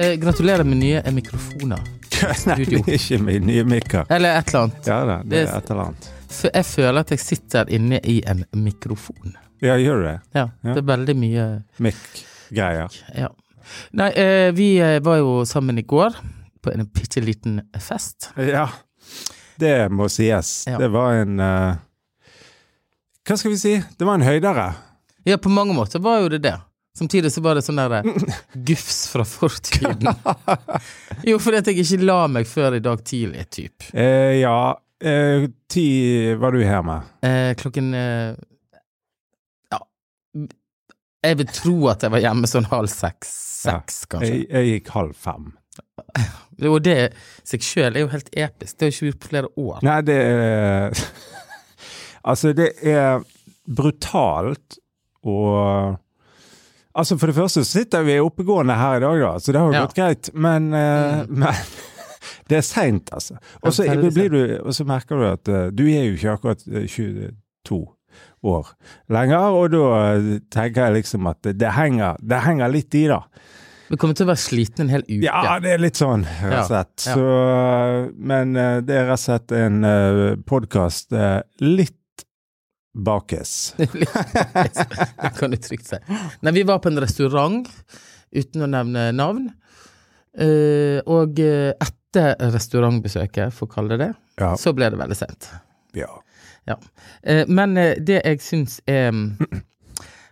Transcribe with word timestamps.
Eh, 0.00 0.14
gratulerer 0.16 0.64
med 0.64 0.80
nye 0.80 1.02
eh, 1.04 1.12
mikrofoner. 1.12 1.80
Nei, 2.46 2.56
det 2.64 2.78
er 2.80 2.94
ikke 2.96 3.18
min 3.20 3.46
nye 3.48 3.64
mikker. 3.68 4.06
Eller 4.12 4.38
et 4.40 4.48
eller 4.48 4.62
annet. 4.66 4.88
Ja 4.88 4.98
da, 5.08 5.16
det 5.24 5.42
er 5.42 5.52
et 5.58 5.70
eller 5.72 5.90
annet. 5.90 6.08
Jeg 6.46 6.66
føler 6.68 7.00
at 7.02 7.12
jeg 7.12 7.20
sitter 7.20 7.70
inne 7.76 7.98
i 8.08 8.20
en 8.28 8.44
mikrofon. 8.56 9.34
Ja, 9.60 9.76
gjør 9.76 10.00
du 10.00 10.06
det? 10.06 10.16
Ja, 10.32 10.46
Ja. 10.64 10.72
det 10.72 10.80
er 10.80 10.88
veldig 10.88 11.16
mye 11.20 11.46
Mikk-greier. 11.84 12.96
Ja. 13.18 13.28
Nei, 13.92 14.08
eh, 14.16 14.48
vi 14.56 14.70
eh, 14.80 15.00
var 15.04 15.20
jo 15.20 15.44
sammen 15.44 15.78
i 15.78 15.84
går 15.84 16.16
på 16.64 16.72
en 16.72 16.86
bitte 16.88 17.20
liten 17.24 17.60
fest. 17.80 18.30
Ja, 18.36 18.68
det 19.60 19.90
må 19.92 20.08
sies. 20.08 20.64
Ja. 20.68 20.78
Det 20.80 20.88
var 20.92 21.20
en 21.20 21.40
uh, 21.40 21.76
Hva 23.28 23.36
skal 23.36 23.52
vi 23.52 23.60
si? 23.60 23.76
Det 23.98 24.08
var 24.08 24.16
en 24.16 24.24
høydere. 24.24 24.70
Ja, 25.28 25.36
på 25.36 25.52
mange 25.52 25.76
måter 25.76 26.00
var 26.00 26.22
jo 26.24 26.32
det 26.32 26.40
det. 26.48 26.56
Samtidig 27.00 27.30
så 27.32 27.40
var 27.40 27.56
det 27.56 27.62
sånn 27.64 27.78
der 27.80 27.94
eh, 28.02 28.36
gufs 28.68 29.06
fra 29.08 29.24
fortiden. 29.24 30.10
Jo, 31.24 31.38
fordi 31.40 31.62
at 31.62 31.70
jeg 31.70 31.80
ikke 31.80 32.04
la 32.04 32.18
meg 32.28 32.48
før 32.50 32.76
i 32.76 32.82
dag 32.84 33.00
tidlig, 33.08 33.46
typ. 33.56 33.86
Eh, 33.96 34.34
ja, 34.42 34.74
eh, 35.00 35.46
ti 35.72 35.86
var 36.40 36.52
du 36.52 36.60
hjemme. 36.60 36.98
Eh, 37.24 37.54
klokken 37.60 37.88
eh, 37.96 38.34
Ja. 39.72 39.80
Jeg 41.24 41.40
vil 41.40 41.48
tro 41.56 41.78
at 41.92 42.04
jeg 42.04 42.12
var 42.12 42.22
hjemme 42.26 42.48
sånn 42.52 42.68
halv 42.68 42.92
seks, 42.92 43.32
seks, 43.64 44.02
kanskje. 44.12 44.34
Jeg, 44.34 44.46
jeg 44.52 44.74
gikk 44.74 44.92
halv 44.98 45.16
fem. 45.16 45.50
Og 46.70 46.78
det 46.84 46.98
seg 47.48 47.64
sjøl 47.64 47.96
er 47.96 48.04
jo 48.04 48.12
helt 48.12 48.28
episk. 48.36 48.76
Det 48.76 48.84
har 48.84 48.90
jeg 48.92 48.96
ikke 48.98 49.08
gjort 49.10 49.24
på 49.24 49.32
flere 49.32 49.50
år. 49.56 49.80
Nei, 49.88 49.98
det 50.04 50.20
er 50.20 51.00
Altså, 52.30 52.52
det 52.52 52.74
er 52.84 53.22
brutalt 53.64 54.76
og 55.24 55.96
Altså, 56.98 57.16
for 57.20 57.30
det 57.30 57.36
første 57.36 57.62
så 57.62 57.78
sitter 57.80 58.02
vi 58.02 58.18
oppegående 58.18 58.74
her 58.74 58.98
i 58.98 59.04
dag, 59.04 59.20
da, 59.22 59.30
så 59.38 59.52
det 59.54 59.60
har 59.60 59.70
jo 59.70 59.76
Ja. 59.78 59.84
gått 59.86 59.94
greit. 59.98 60.30
Men, 60.34 60.72
eh, 60.74 61.22
men 61.42 61.54
det 62.50 62.58
er 62.58 62.66
seint, 62.66 63.12
altså. 63.14 63.38
Og 63.62 63.72
så 63.74 64.84
merker 64.88 65.16
du 65.20 65.26
at 65.28 65.48
uh, 65.48 65.70
du 65.70 65.84
er 65.86 66.08
jo 66.08 66.18
ikke 66.18 66.34
akkurat 66.34 66.66
eh, 66.66 66.88
22 66.90 67.80
år 68.50 68.72
lenger, 69.12 69.54
og 69.54 69.70
da 69.74 69.84
eh, 70.16 70.28
tenker 70.52 70.88
jeg 70.88 70.96
liksom 71.00 71.30
at 71.30 71.46
det, 71.46 71.72
henger, 71.76 72.18
det 72.20 72.42
henger 72.44 72.72
litt 72.72 72.94
i, 72.98 73.06
da. 73.10 73.22
Vi 73.90 73.98
kommer 73.98 74.14
til 74.14 74.26
å 74.26 74.30
være 74.30 74.42
sliten 74.42 74.84
en 74.84 74.92
hel 74.94 75.02
uke. 75.06 75.22
Ja, 75.26 75.56
det 75.62 75.72
er 75.74 75.80
litt 75.82 75.98
sånn, 75.98 76.22
rett 76.42 76.60
og 76.60 76.68
slett. 76.68 77.06
Ja, 77.06 77.14
ja. 77.14 77.14
Så, 77.14 78.12
men 78.32 78.54
eh, 78.58 78.76
det 78.86 78.98
er 78.98 79.08
rett 79.10 79.18
og 79.18 79.24
slett 79.24 79.54
en 79.58 79.80
uh, 79.86 80.26
podkast 80.46 81.14
litt 81.62 81.96
bakes. 82.94 83.74
det 83.78 85.32
kan 85.38 85.50
du 85.50 85.56
trygt 85.56 85.86
si. 85.86 85.98
Nei, 86.42 86.52
vi 86.52 86.62
var 86.66 86.78
på 86.82 86.90
en 86.90 87.00
restaurant, 87.02 87.68
uten 88.34 88.66
å 88.66 88.70
nevne 88.70 89.10
navn. 89.16 89.48
Uh, 90.38 91.00
og 91.10 91.40
etter 91.42 92.36
restaurantbesøket, 92.54 93.54
for 93.54 93.66
å 93.66 93.72
kalle 93.72 93.96
det 93.96 94.04
det, 94.04 94.12
Ja. 94.40 94.54
så 94.56 94.72
ble 94.74 94.90
det 94.90 94.98
veldig 95.00 95.16
sent. 95.18 95.50
ja. 95.94 96.10
Eh, 97.22 97.44
men 97.48 97.74
uh, 97.76 97.94
det 97.98 98.20
jeg 98.22 98.38
syns 98.44 98.76
er 98.86 99.10
mm, 99.10 99.32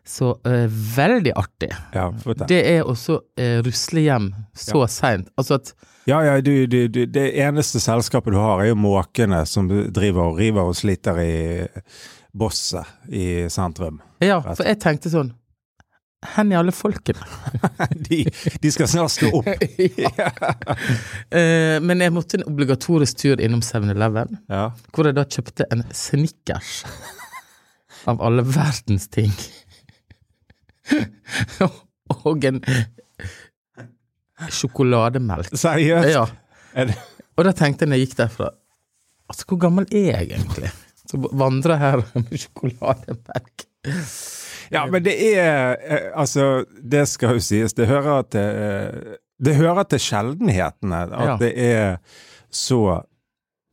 så 0.09 0.37
veldig 0.97 1.33
artig, 1.37 1.73
ja 1.93 2.07
det 2.49 2.61
er 2.71 2.87
også 2.87 3.19
uh, 3.41 3.59
rusle 3.67 4.05
hjem 4.07 4.29
så 4.57 4.87
seint. 4.87 5.29
Altså 5.37 5.59
at 5.59 5.75
Ja, 6.09 6.23
ja, 6.25 6.39
du, 6.41 6.67
du, 6.71 6.87
du, 6.89 7.03
det 7.11 7.27
eneste 7.43 7.81
selskapet 7.83 8.33
du 8.33 8.39
har, 8.39 8.63
er 8.63 8.71
jo 8.71 8.79
måkene 8.81 9.43
som 9.51 9.67
driver 9.69 10.31
og 10.31 10.39
river 10.39 10.71
og 10.71 10.79
sliter 10.79 11.19
i 11.21 11.35
bosset 12.39 12.87
i 13.13 13.49
sentrum. 13.53 14.01
Ja, 14.25 14.41
for 14.55 14.65
jeg 14.67 14.81
tenkte 14.83 15.11
sånn 15.13 15.35
Hen 16.35 16.51
er 16.51 16.59
alle 16.59 16.73
folkene? 16.75 17.23
De, 18.09 18.25
de 18.59 18.71
skal 18.75 18.89
snart 18.91 19.13
stå 19.15 19.29
opp. 19.39 19.47
ja. 20.03 20.33
Eh, 21.31 21.77
men 21.79 22.03
jeg 22.03 22.11
måtte 22.17 22.41
en 22.41 22.49
obligatorisk 22.51 23.21
tur 23.23 23.39
innom 23.45 23.61
7-Eleven, 23.63 24.41
Ja. 24.51 24.65
hvor 24.91 25.07
jeg 25.07 25.15
da 25.15 25.23
kjøpte 25.31 25.69
en 25.71 25.85
Snickers. 25.95 26.81
Av 28.11 28.19
alle 28.27 28.43
verdens 28.51 29.07
ting. 29.15 29.31
Og 32.27 32.45
en 32.51 32.59
sjokolademelk. 34.59 35.55
Seriøst? 35.55 36.11
Ja. 36.15 36.27
Og 37.39 37.47
da 37.47 37.55
tenkte 37.55 37.85
jeg 37.87 37.93
når 37.93 38.01
jeg 38.03 38.09
gikk 38.09 38.19
derfra 38.25 38.51
Altså, 39.29 39.45
hvor 39.51 39.59
gammel 39.61 39.85
er 39.93 40.07
jeg 40.09 40.29
egentlig? 40.33 40.71
Så 41.09 41.19
vandrer 41.33 41.75
jeg 41.75 41.81
her 41.81 42.03
med 42.21 42.35
sjokolademelk. 42.43 43.65
ja, 44.75 44.83
men 44.93 45.03
det 45.07 45.15
er 45.33 45.77
eh, 45.81 46.09
Altså, 46.21 46.65
det 46.83 47.07
skal 47.09 47.39
jo 47.39 47.45
sies. 47.45 47.73
Det 47.79 47.87
hører 47.89 48.27
til 48.29 48.41
eh, 48.65 49.15
Det 49.41 49.55
hører 49.57 49.87
til 49.89 50.03
sjeldenhetene 50.03 51.05
at 51.07 51.27
Ja. 51.31 51.37
det 51.41 51.53
er 51.57 51.99
så 52.51 53.03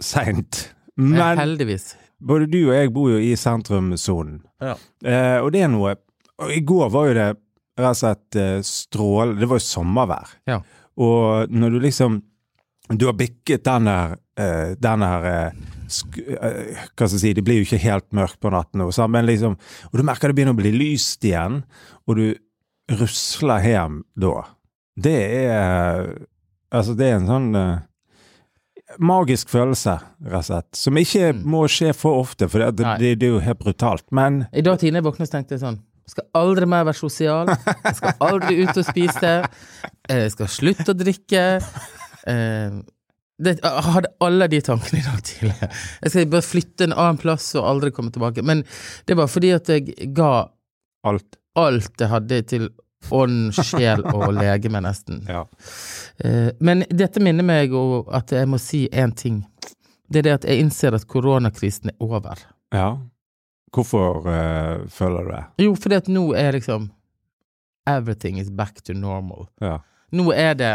seint. 0.04 0.70
Men, 0.98 1.18
Men 1.20 1.38
Heldigvis. 1.42 1.96
både 2.22 2.48
du 2.52 2.60
og 2.70 2.76
jeg 2.76 2.94
bor 2.94 3.10
jo 3.12 3.18
i 3.20 3.34
sentrumssonen. 3.40 4.42
Ja. 4.62 4.76
Eh, 5.04 5.40
og 5.44 5.52
det 5.56 5.62
er 5.66 5.72
noe 5.74 5.96
Og 6.40 6.52
i 6.52 6.60
går 6.68 6.90
var 6.92 7.08
jo 7.10 7.14
det 7.16 7.28
rett 7.80 7.92
og 7.92 7.96
slett 8.00 8.38
strålende. 8.68 9.40
Det 9.42 9.48
var 9.52 9.60
jo 9.60 9.64
sommervær. 9.68 10.30
Ja. 10.48 10.62
Og 11.00 11.52
når 11.52 11.70
du 11.76 11.80
liksom 11.84 12.22
Du 12.94 13.08
har 13.08 13.16
bikket 13.18 13.64
den 13.66 13.88
her, 13.90 14.12
eh, 14.38 14.76
Den 14.78 15.02
her 15.02 15.24
eh, 15.26 15.48
eh, 15.48 16.84
Hva 16.94 17.08
skal 17.08 17.16
jeg 17.16 17.22
si 17.24 17.32
Det 17.34 17.44
blir 17.48 17.58
jo 17.62 17.66
ikke 17.66 17.80
helt 17.82 18.06
mørkt 18.14 18.38
på 18.44 18.52
natten, 18.54 18.84
og 18.86 18.92
sånn, 18.94 19.10
men 19.16 19.26
liksom 19.26 19.56
Og 19.90 19.96
du 19.98 20.04
merker 20.06 20.30
det 20.30 20.36
begynner 20.38 20.54
å 20.54 20.60
bli 20.62 20.72
lyst 20.76 21.26
igjen, 21.26 21.64
og 22.06 22.16
du 22.20 22.36
rusler 23.00 23.64
hjem 23.66 24.04
da. 24.22 24.36
Det 24.96 25.18
er 25.50 26.12
Altså, 26.76 26.94
det 26.98 27.08
er 27.10 27.16
en 27.18 27.28
sånn 27.30 27.50
magisk 29.02 29.50
følelse, 29.50 29.96
rett 30.28 30.38
og 30.44 30.46
slett. 30.46 30.68
Som 30.78 30.98
ikke 31.00 31.32
Mm. 31.34 31.44
må 31.50 31.64
skje 31.72 31.94
for 31.96 32.20
ofte, 32.22 32.48
for 32.50 32.60
det, 32.60 32.84
det, 33.00 33.16
det 33.20 33.26
er 33.28 33.32
jo 33.34 33.40
helt 33.40 33.60
brutalt. 33.60 34.04
Men 34.12 34.46
I 34.54 34.62
dag 34.62 34.78
tidlig 34.80 35.02
jeg 35.02 35.08
våknet, 35.08 35.32
tenkte 35.32 35.56
jeg 35.56 35.62
sånn 35.64 35.80
Jeg 36.06 36.12
skal 36.14 36.26
aldri 36.38 36.68
mer 36.70 36.84
være 36.86 37.00
sosial. 37.00 37.48
Jeg 37.50 37.96
skal 37.98 38.14
aldri 38.22 38.60
ut 38.62 38.78
og 38.78 38.86
spise. 38.86 39.32
Jeg 40.08 40.32
skal 40.36 40.48
slutte 40.54 40.94
å 40.94 40.98
drikke. 41.00 41.46
Eh, 42.28 42.82
Det, 43.38 43.58
jeg 43.60 43.84
hadde 43.92 44.08
alle 44.24 44.46
de 44.48 44.62
tankene 44.64 45.00
i 45.02 45.04
dag 45.04 45.18
tidlig. 45.28 45.56
Jeg 46.06 46.12
skal 46.14 46.28
bare 46.32 46.46
flytte 46.48 46.86
en 46.88 46.94
annen 46.96 47.18
plass 47.20 47.50
og 47.60 47.66
aldri 47.68 47.90
komme 47.92 48.12
tilbake. 48.16 48.44
Men 48.48 48.62
det 49.10 49.18
var 49.20 49.28
fordi 49.28 49.50
at 49.58 49.68
jeg 49.74 50.14
ga 50.16 50.30
alt 51.04 51.36
alt 51.60 52.00
jeg 52.00 52.10
hadde 52.12 52.40
til 52.48 52.70
ånd, 53.12 53.52
sjel 53.54 54.02
og 54.12 54.32
legeme, 54.40 54.80
nesten. 54.84 55.20
Ja. 55.28 55.44
Eh, 56.24 56.50
Men 56.60 56.86
dette 56.90 57.20
minner 57.24 57.44
meg 57.44 57.76
om 57.76 58.08
at 58.16 58.32
jeg 58.32 58.48
må 58.48 58.58
si 58.60 58.86
én 58.92 59.12
ting. 59.16 59.44
Det 60.08 60.20
er 60.20 60.24
det 60.30 60.34
at 60.40 60.48
jeg 60.48 60.64
innser 60.64 60.96
at 60.96 61.06
koronakrisen 61.08 61.92
er 61.92 62.00
over. 62.00 62.40
ja. 62.72 62.94
Hvorfor 63.76 64.24
uh, 64.24 64.86
føler 64.88 65.26
du 65.26 65.32
det? 65.34 65.44
Jo, 65.66 65.74
fordi 65.76 65.96
at 66.00 66.06
nå 66.08 66.22
er 66.40 66.54
liksom 66.56 66.86
Everything 67.86 68.38
is 68.40 68.48
back 68.50 68.80
to 68.88 68.94
normal. 68.94 69.50
Ja. 69.60 69.80
Nå 70.16 70.32
er 70.32 70.54
det 70.56 70.70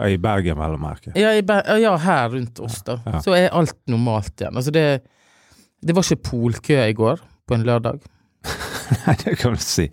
ja 0.00 0.08
I 0.10 0.18
Bergen, 0.20 0.58
vel 0.58 0.76
å 0.76 0.80
merke. 0.80 1.12
Ja, 1.18 1.32
ja 1.78 1.94
her 2.00 2.30
rundt 2.34 2.60
oss, 2.64 2.80
da. 2.86 2.98
Ja. 3.06 3.20
Så 3.24 3.36
er 3.36 3.50
alt 3.56 3.76
normalt 3.90 4.34
igjen. 4.40 4.56
Altså, 4.56 4.74
det 4.74 5.02
Det 5.80 5.94
var 5.96 6.04
ikke 6.04 6.28
polkø 6.28 6.76
i 6.84 6.92
går, 6.92 7.20
på 7.48 7.56
en 7.56 7.62
lørdag. 7.64 8.02
Nei, 9.06 9.14
det 9.24 9.38
kan 9.40 9.54
du 9.56 9.62
si. 9.64 9.86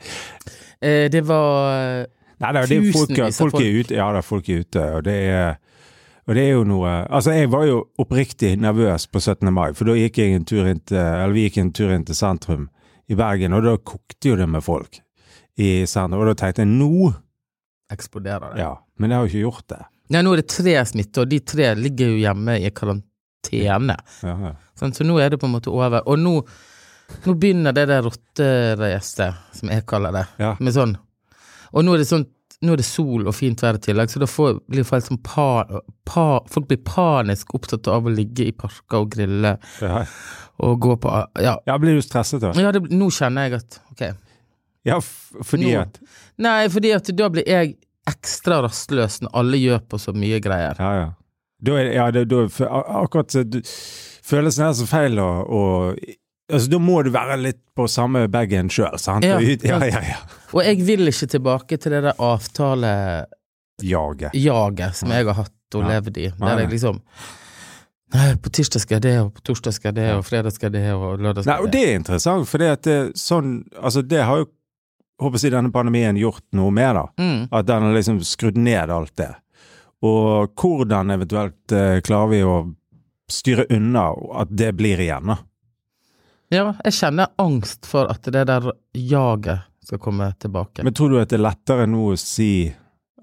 Eh, 0.82 1.08
det 1.12 1.22
var 1.28 2.04
Nei, 2.38 2.52
det 2.52 2.60
er, 2.60 2.68
det 2.68 2.78
er 2.78 2.92
folk, 2.92 3.14
Tusenvis 3.14 3.40
av 3.40 3.46
folk 3.46 3.62
er 3.62 3.80
ute. 3.80 3.96
Ja 3.96 4.10
da, 4.14 4.22
folk 4.26 4.50
er 4.50 4.66
ute, 4.66 4.84
og 4.98 5.06
det 5.08 5.16
er 5.32 5.56
og 6.28 6.36
det 6.36 6.44
er 6.44 6.58
jo 6.58 6.64
noe 6.68 6.90
Altså, 7.08 7.32
jeg 7.38 7.52
var 7.52 7.66
jo 7.70 7.78
oppriktig 8.04 8.58
nervøs 8.60 9.08
på 9.08 9.22
17. 9.24 9.48
mai, 9.54 9.72
for 9.78 9.88
da 9.88 9.96
gikk 9.96 10.20
jeg 10.20 10.36
en 10.36 10.48
tur 10.48 10.68
inn 10.68 10.82
til 10.84 11.00
Eller 11.00 11.36
vi 11.36 11.48
gikk 11.48 11.62
en 11.62 11.72
tur 11.76 11.94
inn 11.96 12.04
til 12.08 12.18
sentrum 12.20 12.68
i 13.08 13.16
Bergen, 13.16 13.54
og 13.56 13.64
da 13.64 13.78
kokte 13.80 14.34
jo 14.34 14.36
det 14.36 14.50
med 14.52 14.60
folk 14.60 14.98
i 15.56 15.86
sentrum. 15.88 16.20
Og 16.20 16.28
da 16.28 16.34
tenkte 16.36 16.66
jeg 16.66 16.74
nå 16.74 17.14
eksploderer 17.94 18.52
det. 18.52 18.66
Ja. 18.66 18.74
Men 19.00 19.14
jeg 19.14 19.18
har 19.18 19.24
jo 19.24 19.32
ikke 19.32 19.44
gjort 19.46 19.70
det. 19.72 19.80
Ja, 20.10 20.22
nå 20.24 20.34
er 20.34 20.42
det 20.42 20.48
tre 20.54 20.78
smitte, 20.88 21.24
og 21.26 21.30
de 21.32 21.40
tre 21.44 21.74
ligger 21.76 22.14
jo 22.14 22.22
hjemme 22.22 22.58
i 22.64 22.70
karantene. 22.72 23.98
Ja, 24.24 24.36
ja. 24.44 24.54
Sånn, 24.80 24.94
så 24.96 25.04
nå 25.08 25.18
er 25.24 25.30
det 25.34 25.40
på 25.40 25.48
en 25.48 25.54
måte 25.56 25.72
over. 25.72 26.02
Og 26.08 26.18
nå, 26.20 26.34
nå 27.26 27.34
begynner 27.40 27.76
det 27.76 27.86
der 27.90 28.04
rotteracet, 28.06 29.36
som 29.56 29.70
jeg 29.72 29.86
kaller 29.88 30.12
det, 30.12 30.26
Ja. 30.40 30.56
med 30.60 30.74
sånn 30.74 30.98
Og 31.74 31.84
nå 31.84 31.94
er 31.94 31.98
det 32.04 32.08
sånn 32.08 32.26
nå 32.66 32.74
er 32.74 32.78
det 32.78 32.86
sol 32.88 33.28
og 33.28 33.36
fint 33.38 33.60
vær 33.62 33.76
i 33.78 33.78
tillegg, 33.78 34.10
så 34.10 34.18
da 34.20 34.26
får, 34.26 34.56
blir 34.68 34.84
folk 34.84 35.04
sånn 35.06 35.20
pa, 35.22 35.64
pa, 36.10 36.40
Folk 36.50 36.68
blir 36.68 36.80
panisk 36.84 37.54
opptatt 37.54 37.88
av 37.88 38.08
å 38.08 38.10
ligge 38.10 38.48
i 38.48 38.52
parker 38.52 39.04
og 39.04 39.12
grille 39.14 39.60
Ja, 39.82 40.00
og 40.66 40.80
gå 40.82 40.96
på 40.98 41.12
Ja, 41.44 41.60
ja 41.68 41.78
blir 41.78 41.94
du 42.00 42.02
stresset 42.02 42.42
da? 42.42 42.54
ja 42.58 42.72
det, 42.74 42.82
nå 42.90 43.12
kjenner 43.14 43.46
jeg 43.46 43.60
at 43.62 43.80
Ok. 43.92 44.02
Ja, 44.88 44.98
fordi 45.44 45.74
Nå. 45.76 45.82
at 45.82 46.00
Nei, 46.40 46.68
fordi 46.74 46.96
at 46.96 47.12
da 47.16 47.30
blir 47.30 47.46
jeg 47.46 47.76
ekstra 48.10 48.62
rastløs 48.66 49.22
når 49.26 49.34
alle 49.42 49.60
gjør 49.62 49.82
på 49.92 50.00
så 50.02 50.14
mye 50.16 50.40
greier. 50.44 50.80
Ja, 50.80 50.92
ja. 51.02 51.08
Da 51.58 51.74
er 51.82 51.88
ja, 51.96 52.06
det, 52.14 52.28
da, 52.30 52.44
akkurat 53.02 53.34
du, 53.50 53.62
Følelsen 54.28 54.68
er 54.68 54.76
så 54.78 54.86
feil 54.86 55.18
å, 55.24 55.30
å 55.48 55.62
Altså, 56.48 56.70
da 56.72 56.78
må 56.80 57.02
du 57.04 57.10
være 57.12 57.36
litt 57.42 57.58
på 57.76 57.90
samme 57.92 58.22
bagen 58.32 58.70
sjøl, 58.72 58.94
sant? 59.02 59.26
Ja, 59.28 59.36
Og 59.36 59.66
ja, 59.68 59.82
ja, 59.84 60.04
ja. 60.14 60.20
Og 60.56 60.62
jeg 60.64 60.86
vil 60.88 61.10
ikke 61.12 61.28
tilbake 61.34 61.80
til 61.82 61.92
det 61.98 62.06
der 62.06 62.22
avtale 62.24 62.92
jaget. 63.84 64.32
jaget 64.38 64.96
som 64.96 65.12
jeg 65.12 65.28
har 65.28 65.36
hatt 65.42 65.76
og 65.76 65.90
levd 65.90 66.22
i. 66.22 66.30
Der 66.40 66.62
jeg 66.64 66.72
liksom 66.72 67.02
Nei, 68.16 68.38
på 68.40 68.48
tirsdag 68.56 68.80
skal 68.80 68.96
jeg 68.96 69.04
det, 69.04 69.16
og 69.20 69.34
på 69.36 69.42
torsdag 69.50 69.74
skal 69.76 69.90
jeg 69.90 69.98
det, 69.98 70.12
og 70.16 70.22
fredag 70.24 70.54
skal 70.56 70.70
jeg 70.70 70.78
det, 70.78 70.94
og 70.96 71.18
lørdag 71.20 71.44
Nei, 71.44 71.58
skal 71.58 71.58
og 71.60 71.66
jeg 71.68 71.74
det. 71.74 71.80
det 71.82 71.90
er 71.90 71.98
interessant, 72.00 72.48
for 72.48 72.64
det, 72.64 72.94
sånn, 73.20 73.50
altså 73.82 74.04
det 74.08 74.22
har 74.24 74.40
jo 74.40 74.48
håper 75.22 75.36
jeg, 75.38 75.42
si, 75.48 75.54
denne 75.54 75.72
pandemien 75.74 76.18
gjort 76.20 76.46
noe 76.58 76.72
med, 76.74 76.96
da. 76.98 77.06
Mm. 77.18 77.42
At 77.52 77.68
den 77.68 77.88
har 77.88 77.96
liksom 77.98 78.22
skrudd 78.26 78.58
ned 78.58 78.94
alt 78.94 79.16
det. 79.18 79.32
Og 80.06 80.54
hvordan 80.54 81.14
eventuelt 81.16 81.74
eh, 81.74 82.00
klarer 82.06 82.34
vi 82.34 82.42
å 82.46 82.58
styre 83.32 83.66
unna 83.74 84.10
at 84.42 84.52
det 84.54 84.72
blir 84.78 85.02
igjen, 85.04 85.34
da. 85.34 85.40
Ja, 86.54 86.68
jeg 86.86 86.96
kjenner 86.96 87.34
angst 87.44 87.90
for 87.90 88.08
at 88.08 88.24
det 88.32 88.46
der 88.48 88.70
jaget 88.96 89.66
skal 89.84 90.00
komme 90.00 90.30
tilbake. 90.40 90.84
Men 90.84 90.96
tror 90.96 91.12
du 91.12 91.18
at 91.20 91.32
det 91.32 91.40
er 91.40 91.48
lettere 91.48 91.88
nå 91.90 92.12
å 92.14 92.20
si 92.20 92.74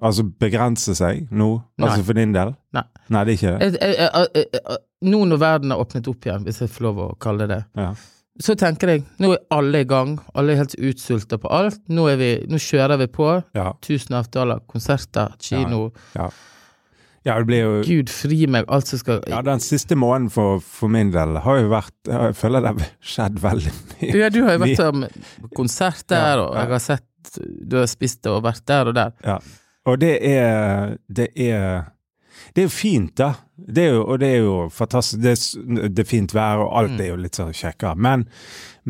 Altså 0.05 0.25
begrense 0.26 0.93
seg 0.99 1.31
nå? 1.32 1.46
Nei. 1.79 1.87
Altså 1.87 2.02
for 2.05 2.19
din 2.19 2.32
del? 2.35 2.50
Nei. 2.76 2.82
Nei, 3.14 3.20
det 3.25 3.32
er 3.32 3.38
ikke 3.38 3.52
det? 3.62 4.73
Nå 5.06 5.20
når 5.31 5.41
verden 5.41 5.73
har 5.73 5.81
åpnet 5.81 6.11
opp 6.11 6.26
igjen, 6.26 6.43
hvis 6.44 6.58
jeg 6.61 6.73
får 6.75 6.85
lov 6.85 6.99
å 7.00 7.06
kalle 7.23 7.46
det 7.46 7.55
det, 7.55 7.85
Ja. 7.87 7.93
Så 8.42 8.56
tenker 8.58 8.90
jeg 8.90 9.04
nå 9.22 9.31
er 9.36 9.42
alle 9.54 9.84
i 9.84 9.86
gang, 9.86 10.16
alle 10.34 10.54
er 10.54 10.64
helt 10.64 10.75
utsulta 10.78 11.38
på 11.38 11.50
alt. 11.54 11.78
Nå, 11.92 12.08
vi, 12.19 12.32
nå 12.50 12.58
kjører 12.58 12.98
vi 13.04 13.06
på. 13.14 13.28
Ja. 13.54 13.69
Tusen 13.84 14.16
avtaler, 14.19 14.64
konserter, 14.70 15.36
kino. 15.38 15.88
ja, 16.16 17.36
det 17.38 17.46
blir 17.48 17.62
jo 17.62 17.76
Gud 17.86 18.10
fri 18.12 18.44
meg, 18.50 18.66
alt 18.69 18.90
som 18.90 19.00
skal 19.00 19.22
Ja, 19.31 19.40
den 19.46 19.62
siste 19.64 19.96
måneden 19.96 20.32
for, 20.34 20.58
for 20.60 20.92
min 20.92 21.12
del 21.14 21.38
har 21.40 21.60
jo 21.62 21.70
vært 21.72 22.10
Jeg 22.10 22.34
føler 22.36 22.66
det 22.66 22.75
har 22.75 22.90
skjedd 23.14 23.38
veldig 23.40 23.72
mye. 23.78 24.10
Ja, 24.19 24.28
du 24.34 24.42
har 24.44 24.58
jo 24.58 24.64
vært 24.66 25.19
på 25.46 25.52
konsert 25.62 26.04
der, 26.12 26.34
Ja, 26.34 26.44
og 26.44 26.58
jeg 26.58 26.72
har 26.75 26.84
sett 26.90 27.10
du 27.40 27.78
har 27.81 27.88
spist 27.88 28.26
og 28.28 28.42
vært 28.44 28.66
der 28.69 28.90
og 28.90 28.94
der. 28.98 29.14
Ja. 29.25 29.38
Og 29.88 29.96
det 30.02 30.19
er 30.28 30.98
Det 31.08 31.31
er 31.40 31.86
det 32.55 32.62
er 32.62 32.69
jo 32.69 32.71
fint, 32.71 33.17
da. 33.19 33.33
Det 33.55 33.85
jo, 33.89 34.01
og 34.05 34.19
det 34.23 34.29
er 34.37 34.45
jo 34.45 34.55
fantastisk. 34.71 35.21
Det 35.23 35.33
er, 35.35 35.89
det 35.91 36.05
er 36.05 36.09
fint 36.09 36.35
vær, 36.35 36.62
og 36.62 36.75
alt 36.79 37.01
er 37.03 37.09
jo 37.12 37.17
litt 37.19 37.39
sånn 37.39 37.55
kjekkere. 37.55 37.95
Men, 37.99 38.27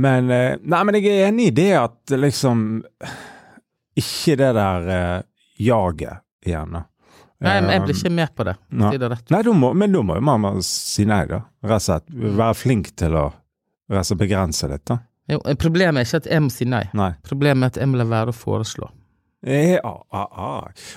men 0.00 0.28
eh, 0.32 0.56
Nei, 0.60 0.80
men 0.84 0.98
jeg 0.98 1.12
er 1.12 1.28
enig 1.30 1.50
i 1.50 1.54
det 1.56 1.70
at 1.80 2.14
liksom 2.16 2.66
Ikke 4.00 4.36
det 4.40 4.50
der 4.56 4.88
uh, 4.90 5.22
jaget 5.60 6.20
igjen, 6.44 6.76
da. 6.76 6.84
Nei, 7.44 7.54
men 7.60 7.72
jeg 7.74 7.84
blir 7.84 7.94
Um, 7.94 8.00
ikke 8.00 8.12
med 8.16 8.34
på 8.36 8.44
det. 8.48 8.54
nei. 8.72 8.92
Nei, 9.30 9.40
du 9.44 9.52
må, 9.52 9.72
men 9.76 9.92
da 9.92 10.02
må 10.06 10.16
jo 10.16 10.24
mamma 10.24 10.54
si 10.64 11.04
nei, 11.08 11.24
da. 11.30 11.42
Rett 11.64 11.82
og 11.82 11.86
slett. 11.88 12.12
Være 12.14 12.56
flink 12.56 12.92
til 13.00 13.16
å 13.20 13.26
begrense 14.16 14.68
litt, 14.70 14.84
da. 14.88 15.00
Jo, 15.30 15.40
problemet 15.60 16.02
er 16.02 16.08
ikke 16.08 16.20
at 16.24 16.28
jeg 16.32 16.44
må 16.44 16.52
si 16.52 16.66
nei. 16.68 16.84
Nei. 16.96 17.14
Problemet 17.24 17.64
er 17.64 17.72
at 17.72 17.80
jeg 17.80 17.90
må 17.92 18.00
la 18.00 18.06
være 18.08 18.32
å 18.32 18.36
foreslå. 18.36 18.90
Ja, 19.44 19.76
ja, 19.84 19.94
ja. 20.12 20.52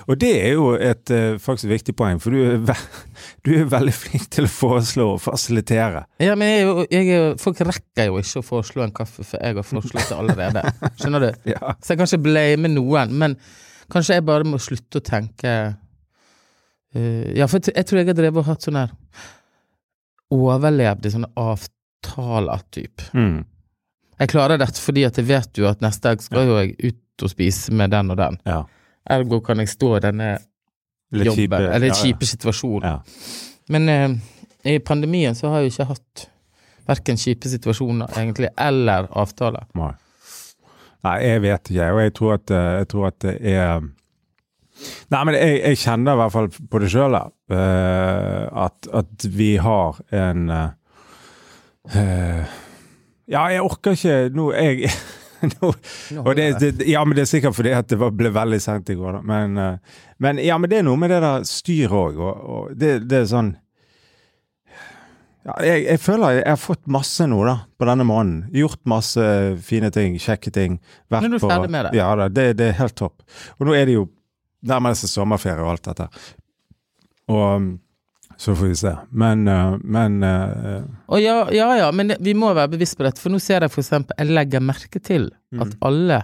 Og 0.08 0.16
det 0.20 0.30
er 0.40 0.54
jo 0.56 0.70
et 0.72 1.10
eh, 1.12 1.36
faktisk 1.42 1.68
viktig 1.68 1.94
poeng, 1.98 2.20
for 2.22 2.32
du 2.32 2.40
er, 2.40 2.60
ve 2.64 2.76
du 3.44 3.50
er 3.58 3.66
veldig 3.68 3.92
flink 3.92 4.28
til 4.32 4.48
å 4.48 4.52
foreslå 4.52 5.08
og 5.16 5.20
fasilitere. 5.20 6.06
Ja, 6.22 6.36
men 6.38 6.54
jeg, 6.54 6.86
jeg, 6.94 7.34
folk 7.42 7.60
rekker 7.68 8.08
jo 8.08 8.22
ikke 8.22 8.40
å 8.40 8.46
foreslå 8.46 8.86
en 8.86 8.94
kaffe 8.96 9.24
for 9.24 9.36
jeg 9.36 9.58
har 9.58 9.66
foreslått 9.68 10.08
det 10.08 10.16
allerede. 10.16 10.62
Skjønner 11.00 11.26
du? 11.26 11.28
Ja. 11.52 11.74
Så 11.82 11.92
jeg 11.92 12.00
kan 12.00 12.08
ikke 12.08 12.24
blame 12.24 12.70
noen, 12.72 13.12
men 13.20 13.36
kanskje 13.92 14.16
jeg 14.18 14.28
bare 14.28 14.48
må 14.48 14.60
slutte 14.62 15.02
å 15.02 15.04
tenke 15.04 15.52
uh, 15.74 17.28
Ja, 17.36 17.48
for 17.48 17.60
jeg, 17.60 17.84
tror 17.88 18.00
jeg 18.00 18.08
har 18.08 18.16
drevet 18.16 18.42
og 18.42 18.48
hatt 18.48 18.64
sånn 18.64 18.80
her 18.80 18.96
Overlevd 20.32 21.06
i 21.08 21.12
sånne 21.14 21.30
avtaler, 21.40 22.64
typ. 22.72 23.00
Mm. 23.16 23.46
Jeg 24.18 24.32
klarer 24.32 24.60
dette 24.60 24.80
fordi 24.82 25.06
at 25.08 25.16
jeg 25.16 25.28
vet 25.28 25.60
jo 25.60 25.68
at 25.70 25.80
neste 25.84 26.04
dag 26.04 26.24
skal 26.24 26.48
jo 26.48 26.58
jeg 26.58 26.74
ut 26.82 26.98
og 27.22 27.32
spise 27.32 27.74
med 27.74 27.94
den 27.94 28.10
og 28.14 28.20
den. 28.20 28.40
ja. 28.46 28.64
Ergo 29.08 29.40
kan 29.40 29.56
jeg 29.62 29.70
stå 29.72 29.94
i 29.96 30.00
denne 30.04 30.32
Litt 31.16 31.30
jobben, 31.30 31.38
kjipe- 31.40 31.70
eller 31.72 31.88
ja, 31.88 31.94
kjipe 31.96 32.26
situasjonen. 32.28 32.84
Ja. 32.84 32.98
Men 33.72 33.88
eh, 33.88 34.16
i 34.74 34.78
pandemien 34.84 35.34
så 35.34 35.48
har 35.48 35.62
jeg 35.62 35.70
jo 35.70 35.74
ikke 35.76 35.86
hatt 35.94 36.24
verken 36.88 37.20
kjipe 37.20 37.48
situasjoner, 37.48 38.12
egentlig, 38.20 38.50
eller 38.60 39.08
avtaler. 39.16 39.64
Nei. 39.78 39.94
Nei, 41.06 41.14
jeg 41.24 41.42
vet 41.44 41.70
ikke, 41.70 41.86
og 41.94 42.02
jeg 42.02 42.14
tror 42.18 42.34
at, 42.34 42.50
eh, 42.50 42.72
jeg 42.82 42.90
tror 42.92 43.08
at 43.08 43.20
det 43.24 43.38
er 43.54 43.88
Nei, 45.10 45.24
men 45.26 45.34
jeg, 45.34 45.54
jeg 45.58 45.78
kjenner 45.80 46.14
i 46.14 46.18
hvert 46.20 46.32
fall 46.32 46.48
på 46.70 46.78
det 46.78 46.88
sjøl, 46.92 47.16
at, 47.18 48.88
at 48.94 49.24
vi 49.34 49.48
har 49.58 49.96
en 50.14 50.52
uh, 50.54 50.68
eh, 51.98 52.58
Ja, 53.26 53.48
jeg 53.50 53.64
orker 53.64 53.96
ikke 53.96 54.18
nå 54.36 54.52
jeg, 54.54 54.92
nå, 55.46 55.70
Og 56.24 56.30
det, 56.36 56.48
det, 56.62 56.72
ja, 56.88 57.04
men 57.06 57.16
det 57.18 57.24
er 57.24 57.30
sikkert 57.30 57.56
fordi 57.58 57.72
at 57.76 57.88
det 57.90 57.98
ble 57.98 58.32
veldig 58.34 58.58
sent 58.62 58.90
i 58.92 58.98
går, 58.98 59.18
da. 59.18 59.22
Men, 59.26 59.56
eh, 59.62 60.02
men, 60.24 60.42
ja, 60.42 60.58
men 60.58 60.70
det 60.70 60.80
er 60.80 60.86
noe 60.88 61.00
med 61.00 61.12
det 61.14 61.22
der 61.24 61.46
styret 61.48 61.94
òg, 61.94 62.20
og, 62.20 62.44
og 62.54 62.76
det, 62.78 62.98
det 63.08 63.22
er 63.22 63.32
sånn 63.32 63.54
ja, 65.48 65.54
jeg, 65.64 65.84
jeg 65.86 66.00
føler 66.02 66.40
jeg 66.40 66.44
har 66.50 66.60
fått 66.60 66.90
masse 66.92 67.24
nå, 67.30 67.38
da, 67.46 67.54
på 67.80 67.86
denne 67.88 68.04
måneden. 68.04 68.40
Gjort 68.52 68.82
masse 68.90 69.24
fine 69.64 69.88
ting, 69.94 70.18
kjekke 70.20 70.52
ting. 70.52 70.76
Vært 71.08 71.28
er 71.28 71.32
du 71.32 71.40
ferdig 71.40 71.70
med 71.72 71.88
det. 71.88 71.92
Ja 71.96 72.10
da, 72.18 72.26
det, 72.28 72.50
det 72.58 72.72
er 72.72 72.80
helt 72.82 72.98
topp. 72.98 73.22
Og 73.56 73.68
nå 73.68 73.76
er 73.78 73.88
det 73.88 73.96
jo 73.96 74.08
nærmest 74.68 75.06
seg 75.06 75.14
sommerferie 75.14 75.64
og 75.64 75.72
alt 75.72 75.88
dette. 75.88 76.08
Og 77.32 77.44
um, 77.56 77.70
så 78.38 78.54
får 78.54 78.68
vi 78.70 78.74
se. 78.78 78.92
Men, 79.10 79.40
eh, 79.50 79.76
men 79.82 80.22
eh, 80.22 80.82
Og 81.10 81.20
ja, 81.22 81.40
ja, 81.50 81.68
ja, 81.80 81.88
men 81.92 82.12
vi 82.22 82.34
må 82.38 82.52
være 82.54 82.70
bevisst 82.76 82.96
på 82.98 83.02
dette, 83.06 83.18
for 83.20 83.34
nå 83.34 83.40
ser 83.42 83.64
jeg 83.66 83.72
for 83.74 83.82
eksempel 83.82 84.14
Jeg 84.18 84.30
legger 84.30 84.60
merke 84.62 85.00
til 85.02 85.30
Mm. 85.50 85.62
at 85.64 85.70
alle 85.88 86.16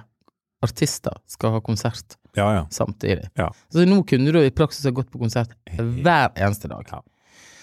artister 0.63 1.15
skal 1.27 1.55
ha 1.57 1.61
konsert 1.65 2.17
Ja, 2.37 2.51
ja. 2.53 2.67
samtidig. 2.71 3.31
Ja. 3.41 3.47
Så 3.73 3.87
nå 3.89 4.03
kunne 4.07 4.33
du 4.33 4.39
i 4.43 4.51
praksis 4.53 4.85
ha 4.85 4.91
gått 4.93 5.09
på 5.11 5.19
konsert 5.19 5.55
hver 5.79 6.31
eneste 6.37 6.69
dag. 6.69 6.85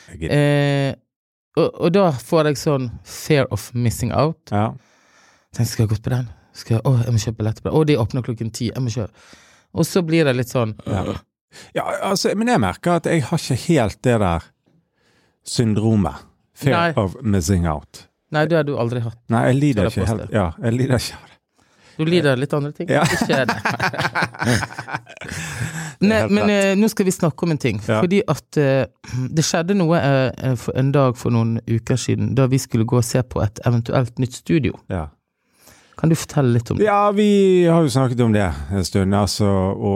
Eh, 0.10 0.96
og, 1.58 1.68
og 1.86 1.92
da 1.94 2.08
får 2.18 2.50
jeg 2.50 2.60
sånn 2.62 2.90
fear 3.06 3.46
of 3.52 3.70
missing 3.76 4.12
out. 4.16 4.40
ja. 4.52 4.72
Tenk, 5.54 5.68
skal 5.68 5.84
jeg 5.86 5.90
gått 5.98 6.04
på 6.06 6.14
den? 6.14 6.30
Skal 6.56 6.78
jeg, 6.78 6.84
å, 6.88 6.94
jeg 7.04 7.12
må 7.12 7.20
kjøpe 7.20 7.38
billett 7.44 7.58
på 7.62 7.68
den. 7.70 7.76
Å, 7.78 7.86
de 7.90 7.96
åpner 8.00 8.24
klokken 8.24 8.52
ti. 8.56 8.70
Jeg 8.72 8.82
må 8.84 8.88
kjøpe. 8.94 9.12
Og 9.76 9.84
så 9.88 10.02
blir 10.08 10.24
det 10.28 10.34
litt 10.38 10.48
sånn 10.52 10.74
Ja. 10.88 11.04
Ja, 11.76 11.84
altså, 12.12 12.32
men 12.38 12.52
jeg 12.52 12.62
merker 12.64 13.00
at 13.00 13.10
jeg 13.10 13.26
har 13.28 13.42
ikke 13.42 13.60
helt 13.68 14.00
det 14.04 14.20
der 14.24 14.48
syndromet. 15.48 16.28
Fear 16.62 16.78
Nei. 16.78 16.92
of 17.02 17.16
missing 17.22 17.68
out. 17.68 18.06
Nei, 18.32 18.46
det 18.48 18.56
har 18.60 18.66
du 18.68 18.76
aldri 18.80 19.02
hatt. 19.04 19.18
Nei, 19.32 19.44
jeg 19.50 19.56
lider 19.60 19.90
ikke 19.90 20.08
helt 20.08 20.32
Ja, 20.36 20.52
jeg 20.62 20.78
lider 20.78 21.02
ikke 21.02 21.18
av 21.18 21.28
det. 21.28 21.38
Du 21.98 22.06
lider 22.08 22.32
av 22.34 22.40
litt 22.40 22.54
andre 22.56 22.72
ting. 22.74 22.88
Ja. 22.90 23.02
Ikke 23.04 23.46
det. 23.46 23.56
Nei, 26.02 26.22
men 26.34 26.50
eh, 26.50 26.72
nå 26.80 26.88
skal 26.90 27.06
vi 27.06 27.12
snakke 27.14 27.46
om 27.46 27.52
en 27.54 27.60
ting. 27.62 27.78
Ja. 27.86 28.00
Fordi 28.02 28.24
at 28.32 28.58
eh, 28.58 28.86
det 29.30 29.44
skjedde 29.46 29.76
noe 29.78 30.00
eh, 30.00 30.56
for 30.58 30.74
en 30.80 30.90
dag 30.96 31.18
for 31.20 31.30
noen 31.36 31.60
uker 31.70 31.98
siden 32.00 32.34
da 32.38 32.48
vi 32.50 32.58
skulle 32.62 32.88
gå 32.90 32.98
og 33.02 33.06
se 33.06 33.22
på 33.22 33.42
et 33.44 33.60
eventuelt 33.68 34.18
nytt 34.22 34.34
studio. 34.40 34.74
Ja. 34.90 35.10
Kan 35.98 36.10
du 36.10 36.16
fortelle 36.18 36.56
litt 36.56 36.72
om 36.72 36.80
det? 36.80 36.86
Ja, 36.88 37.12
vi 37.16 37.66
har 37.68 37.84
jo 37.84 37.92
snakket 37.94 38.24
om 38.26 38.34
det 38.34 38.48
en 38.72 38.86
stund. 38.86 39.16
Altså 39.16 39.48
å, 39.48 39.96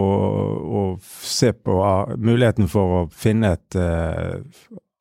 se 1.01 1.51
på 1.53 1.79
uh, 1.81 2.15
muligheten 2.17 2.69
for 2.71 2.99
å 2.99 3.01
finne 3.11 3.55
et 3.55 3.77
uh, 3.79 4.37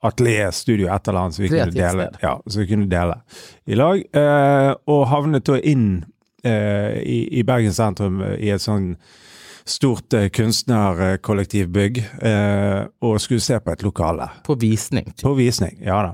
atelierstudio, 0.05 0.89
et 0.93 1.09
eller 1.09 1.21
annet, 1.21 1.37
som 1.37 1.45
vi 1.45 1.53
kunne 1.53 1.75
dele, 1.75 2.09
ja, 2.23 2.35
så 2.47 2.63
vi 2.63 2.71
kunne 2.71 2.89
dele 2.91 3.21
i 3.67 3.79
lag. 3.79 4.01
Uh, 4.17 4.73
og 4.91 5.07
havnet 5.13 5.47
da 5.49 5.61
inn 5.61 5.87
uh, 6.47 6.97
i, 7.01 7.21
i 7.41 7.45
Bergen 7.47 7.75
sentrum 7.75 8.21
eh, 8.25 8.37
i 8.49 8.53
et 8.55 8.65
sånn 8.65 8.95
stort 9.65 10.13
kunstnerkollektivbygg, 10.37 12.03
eh, 12.21 12.83
og 13.01 13.21
skulle 13.23 13.41
se 13.41 13.57
på 13.65 13.73
et 13.73 13.83
lokale. 13.83 14.29
På 14.45 14.59
visning. 14.61 15.09
På 15.23 15.33
visning, 15.39 15.79
ja 15.81 16.03
da. 16.05 16.13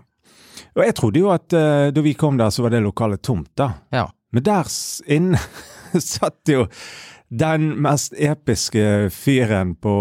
Og 0.76 0.84
jeg 0.84 0.94
trodde 0.94 1.18
jo 1.18 1.32
at 1.34 1.56
eh, 1.56 1.88
da 1.90 2.04
vi 2.04 2.14
kom 2.14 2.38
der, 2.38 2.52
så 2.54 2.62
var 2.62 2.74
det 2.74 2.82
lokalet 2.84 3.22
tomt, 3.26 3.50
da. 3.58 3.72
Ja. 3.90 4.06
Men 4.34 4.46
der 4.46 4.70
inne 5.10 5.40
satt 6.12 6.50
jo 6.50 6.66
den 7.30 7.70
mest 7.82 8.14
episke 8.18 9.10
fyren 9.14 9.76
på 9.78 9.94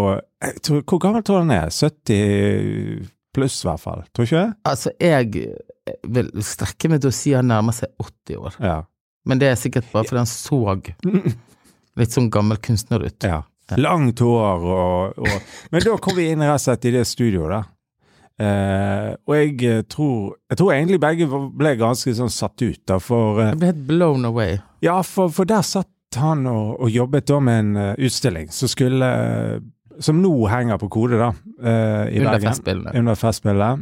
tror, 0.65 0.81
Hvor 0.81 1.01
gammel 1.01 1.23
tror 1.23 1.41
du 1.43 1.49
han 1.49 1.57
er? 1.57 1.69
70 1.69 3.09
pluss, 3.35 3.59
i 3.63 3.67
hvert 3.69 3.83
fall. 3.83 4.05
Tror 4.13 4.25
du 4.25 4.29
ikke 4.29 4.45
det? 4.45 4.53
Altså, 4.71 4.93
jeg 4.99 5.43
eh, 5.45 5.99
vil 6.09 6.31
strekke 6.45 6.89
meg 6.89 7.03
til 7.03 7.11
å 7.11 7.15
si 7.19 7.35
han 7.37 7.49
nærmer 7.51 7.75
seg 7.77 7.91
80 8.01 8.41
år. 8.41 8.57
Ja. 8.63 8.79
Men 9.29 9.41
det 9.41 9.51
er 9.51 9.59
sikkert 9.59 9.91
bare 9.93 10.07
fordi 10.09 10.23
han 10.23 10.31
så 10.31 10.59
litt 11.99 12.15
sånn 12.15 12.31
gammel 12.33 12.61
kunstner 12.63 13.05
ut. 13.05 13.23
ja. 13.23 13.43
Langt 13.77 14.17
hår 14.25 14.63
og, 14.65 15.19
og 15.21 15.67
Men 15.69 15.83
da 15.85 15.91
kom 16.01 16.15
vi 16.17 16.23
inn 16.31 16.41
rett 16.41 16.55
og 16.55 16.63
slett 16.63 16.87
i 16.89 16.93
det 16.95 17.03
studioet, 17.05 17.51
da. 17.53 17.59
Eh, 18.39 19.13
og 19.27 19.33
jeg 19.35 19.55
eh, 19.67 19.81
tror 19.83 20.37
Jeg 20.47 20.57
tror 20.61 20.71
egentlig 20.71 20.99
begge 21.03 21.25
ble 21.59 21.73
ganske 21.75 22.13
sånn 22.15 22.31
satt 22.31 22.61
ut, 22.63 22.79
da, 22.87 22.95
for 23.03 23.41
uh, 23.41 23.51
ble 23.59 23.73
helt 23.73 23.81
blown 23.89 24.27
away. 24.29 24.61
Ja, 24.85 25.01
for, 25.03 25.31
for 25.33 25.49
der 25.49 25.65
satt 25.67 25.91
han 26.15 26.47
og, 26.47 26.77
og 26.79 26.89
jobbet 26.89 27.27
da 27.27 27.41
med 27.43 27.59
en 27.59 27.73
uh, 27.75 27.89
utstilling 27.99 28.47
som 28.55 28.71
skulle 28.71 29.09
Som 29.99 30.21
nå 30.23 30.31
henger 30.47 30.79
på 30.79 30.87
kode, 30.87 31.19
da. 31.19 31.33
i 32.07 32.21
Under 32.21 32.39
festspillene. 32.39 32.93
Under 32.95 33.15
festspillet. 33.19 33.81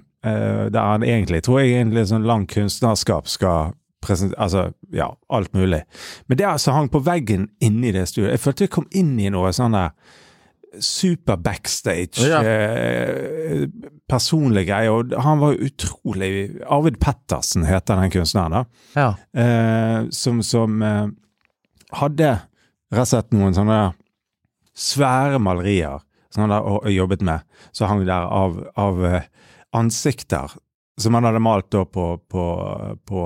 der 0.73 0.81
han 0.81 1.03
egentlig, 1.03 1.43
tror 1.45 1.59
jeg 1.61 1.75
egentlig 1.77 2.07
sånn 2.09 2.25
lang 2.25 2.47
kunstnerskap 2.49 3.29
skal 3.29 3.75
presentere 4.01 4.41
Altså, 4.41 4.71
ja, 4.91 5.11
alt 5.29 5.53
mulig. 5.53 5.83
Men 6.25 6.39
det 6.39 6.47
altså 6.49 6.73
hang 6.73 6.89
på 6.89 7.03
veggen 7.05 7.51
inni 7.61 7.93
det 7.93 8.07
studioet. 8.09 8.31
Jeg 8.31 8.39
følte 8.39 8.65
jeg 8.65 8.73
kom 8.73 8.87
inn 8.97 9.13
i 9.19 9.29
noe 9.29 9.53
sånn 9.53 9.77
der 9.77 9.93
super 10.79 11.37
backstage, 11.37 12.19
Ja. 12.27 12.41
eh, 12.43 13.67
personlig 14.09 14.67
greie. 14.67 14.91
Og 14.91 15.13
han 15.23 15.39
var 15.39 15.53
utrolig 15.53 16.61
Arvid 16.69 16.99
Pettersen 16.99 17.65
heter 17.65 17.95
den 18.01 18.11
kunstneren, 18.11 18.51
da. 18.51 18.65
Ja. 18.95 19.07
Eh, 19.41 20.09
som 20.11 20.41
som 20.43 20.81
eh, 20.83 21.07
hadde 21.97 22.33
rett 22.91 23.01
og 23.03 23.07
slett 23.07 23.31
noen 23.35 23.55
sånne 23.55 23.93
svære 24.77 25.39
malerier 25.41 25.99
som 26.29 26.43
han 26.45 26.51
hadde 26.53 26.91
jobbet 26.93 27.21
med, 27.25 27.41
som 27.71 27.87
hang 27.89 28.05
der 28.05 28.27
av, 28.27 28.59
av 28.77 29.05
eh, 29.05 29.21
ansikter 29.73 30.51
som 30.99 31.13
han 31.13 31.23
hadde 31.27 31.39
malt 31.43 31.69
da 31.71 31.83
på, 31.85 32.17
på, 32.29 32.43
på 33.05 33.23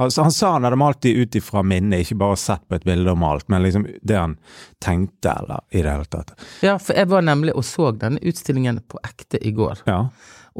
altså, 0.00 0.22
Han 0.26 0.32
sa 0.32 0.52
han 0.52 0.66
hadde 0.66 0.78
malt 0.80 1.00
de 1.02 1.14
ut 1.14 1.38
ifra 1.38 1.62
minnet, 1.62 2.04
ikke 2.04 2.18
bare 2.22 2.36
sett 2.40 2.66
på 2.68 2.78
et 2.78 2.84
bilde 2.88 3.12
og 3.12 3.18
malt, 3.20 3.48
men 3.52 3.64
liksom 3.64 3.86
det 4.02 4.18
han 4.18 4.36
tenkte, 4.82 5.32
eller 5.42 5.64
i 5.70 5.82
det 5.82 5.94
hele 5.94 6.10
tatt. 6.10 6.34
ja, 6.64 6.76
for 6.78 6.96
jeg 6.96 7.10
var 7.10 7.26
nemlig 7.26 7.56
og 7.56 7.66
så 7.66 7.90
denne 7.96 8.20
utstillingen 8.22 8.82
på 8.88 9.00
ekte 9.06 9.40
i 9.40 9.52
går. 9.56 9.84
Ja. 9.90 10.04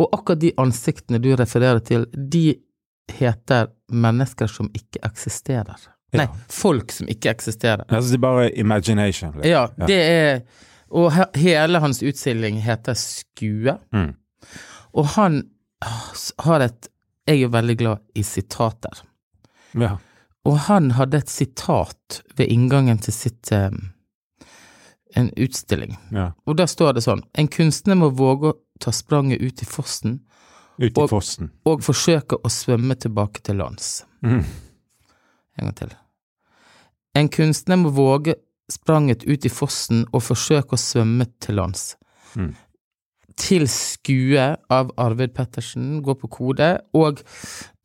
Og 0.00 0.10
akkurat 0.14 0.40
de 0.40 0.52
ansiktene 0.60 1.20
du 1.22 1.32
refererer 1.36 1.82
til, 1.84 2.06
de 2.14 2.54
heter 3.10 3.70
mennesker 3.90 4.50
som 4.50 4.70
ikke 4.74 5.02
eksisterer. 5.06 5.88
Ja. 6.10 6.24
Nei, 6.24 6.26
folk 6.50 6.92
som 6.94 7.08
ikke 7.10 7.30
eksisterer. 7.30 7.84
Altså, 7.88 8.10
det 8.10 8.18
er 8.18 8.24
bare 8.24 8.50
imagination. 8.58 9.34
liksom. 9.36 9.50
Ja, 9.50 9.68
det 9.86 10.00
er 10.00 10.42
Og 10.90 11.12
he 11.14 11.24
hele 11.38 11.78
hans 11.78 12.02
utstilling 12.02 12.56
heter 12.64 12.96
Skue. 12.98 13.76
Mm. 13.94 14.14
Og 14.98 15.06
han 15.14 15.44
ah, 15.86 16.08
har 16.46 16.66
et 16.66 16.88
Jeg 17.28 17.44
er 17.46 17.52
veldig 17.52 17.76
glad 17.78 17.98
i 18.18 18.22
sitater. 18.26 19.04
Ja. 19.74 19.98
Og 20.44 20.58
han 20.58 20.90
hadde 20.96 21.18
et 21.18 21.28
sitat 21.28 22.22
ved 22.36 22.48
inngangen 22.48 22.98
til 22.98 23.12
sitt 23.12 23.52
um, 23.52 23.90
en 25.16 25.30
utstilling. 25.36 25.96
ja. 26.12 26.32
Og 26.46 26.56
der 26.56 26.66
står 26.66 26.92
det 26.94 27.02
sånn 27.04 27.22
En 27.34 27.48
kunstner 27.48 27.94
må 27.98 28.08
våge 28.14 28.52
å 28.52 28.58
ta 28.80 28.90
spranget 28.94 29.40
ut 29.42 29.62
i 29.62 29.66
fossen 29.66 30.20
Ut 30.78 30.96
i 30.96 31.00
Og- 31.00 31.10
fossen. 31.10 31.50
og 31.66 31.82
forsøke 31.82 32.38
å 32.42 32.48
svømme 32.48 32.94
tilbake 32.96 33.42
til 33.42 33.56
lands. 33.56 34.04
Mm. 34.22 34.44
En 35.58 35.66
gang 35.66 35.74
til. 35.76 35.90
En 37.14 37.28
kunstner 37.28 37.76
må 37.76 37.90
våge 37.92 38.34
spranget 38.70 39.24
ut 39.28 39.44
i 39.44 39.48
fossen 39.48 40.06
og 40.12 40.22
forsøke 40.22 40.72
å 40.72 40.78
svømme 40.80 41.26
til 41.40 41.54
lands. 41.56 41.96
Mm. 42.34 42.54
Til 43.38 43.66
skue 43.70 44.56
av 44.70 44.90
Arvid 45.00 45.34
Pettersen, 45.36 46.02
går 46.02 46.16
på 46.22 46.28
kode, 46.30 46.70
og 46.96 47.20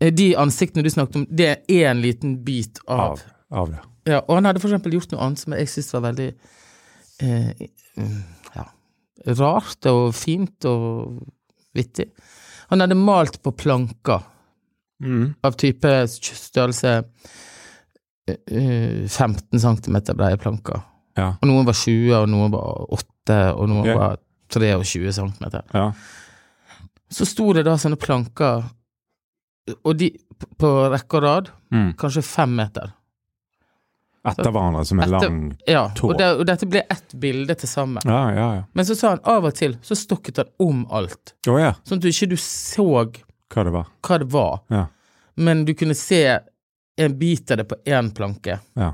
eh, 0.02 0.12
de 0.12 0.32
ansiktene 0.42 0.84
du 0.84 0.90
snakket 0.90 1.16
om, 1.22 1.25
det 1.30 1.52
er 1.70 1.90
en 1.92 2.02
liten 2.02 2.38
bit 2.46 2.80
av, 2.88 3.00
Av, 3.20 3.24
av 3.52 3.70
det. 3.75 3.82
Ja, 4.06 4.20
og 4.28 4.36
han 4.38 4.46
hadde 4.46 4.60
for 4.62 4.70
eksempel 4.70 4.94
gjort 4.98 5.12
noe 5.14 5.22
annet 5.25 5.40
som 5.42 5.54
jeg 5.58 5.68
syntes 5.72 5.94
var 5.96 6.04
veldig 6.12 6.28
eh, 7.25 7.68
ja, 8.56 8.66
rart 9.40 9.88
og 9.90 10.12
fint 10.18 10.66
og 10.70 11.22
vittig. 11.75 12.10
Han 12.70 12.82
hadde 12.86 12.98
malt 13.00 13.42
på 13.46 13.52
planker 13.56 14.32
Mm. 14.96 15.34
av 15.44 15.58
type 15.60 15.90
størrelse 16.08 16.92
eh, 18.30 18.36
eh, 18.48 19.02
15 19.12 19.60
cm 19.60 19.98
breie 20.16 20.38
planker. 20.40 20.80
Ja. 21.20 21.34
Og 21.42 21.50
noen 21.50 21.66
var 21.68 21.75
20, 21.75 22.14
og 22.16 22.30
noen 22.32 22.54
var 22.54 22.86
8, 22.96 23.40
og 23.60 23.68
noen 23.74 23.90
Ja. 23.90 23.98
var 24.00 24.16
23 24.50 25.12
cm. 25.14 25.62
ja. 25.74 25.92
Så 27.10 27.25
sto 27.25 27.54
det 27.54 27.64
da 27.68 27.75
sånne 27.78 27.98
planker, 28.02 28.64
og 29.86 29.98
de 29.98 30.12
på 30.60 30.72
rekke 30.92 31.18
og 31.20 31.24
rad, 31.24 31.50
Mm. 31.72 31.94
kanskje 31.98 32.22
fem 32.24 32.56
meter. 32.56 32.92
Etter 34.25 34.50
hverandre 34.52 34.86
som 34.86 35.00
en 35.00 35.10
lang 35.12 35.58
Ja, 35.68 35.90
Tå. 35.96 36.10
og, 36.10 36.18
det, 36.18 36.28
og 36.40 36.46
dette 36.48 36.66
ble 36.66 36.82
ett 36.90 37.14
bilde 37.20 37.56
til 37.56 37.68
sammen. 37.70 38.02
Ja, 38.06 38.32
ja, 38.34 38.48
ja. 38.56 38.64
Men 38.74 38.86
så 38.86 38.96
sa 38.98 39.10
han 39.10 39.20
av 39.24 39.46
og 39.46 39.54
til 39.54 39.75
så 39.86 39.94
stokket 39.96 40.38
han 40.38 40.48
om 40.60 40.86
alt, 40.90 41.34
oh, 41.48 41.60
ja. 41.62 41.74
sånn 41.84 41.98
at 41.98 42.02
du 42.02 42.08
ikke 42.10 42.30
du 42.30 42.36
så 42.38 42.86
Hva 43.54 43.64
det 43.64 43.72
var. 43.74 43.86
hva 44.02 44.18
det 44.20 44.32
var, 44.32 44.62
Ja. 44.70 44.88
men 45.38 45.66
du 45.66 45.74
kunne 45.75 45.94
se 45.96 46.40
en 46.98 47.18
bit 47.20 47.52
av 47.52 47.58
det 47.58 47.68
på 47.68 47.75
én 47.86 48.12
planke. 48.16 48.60
Ja. 48.75 48.94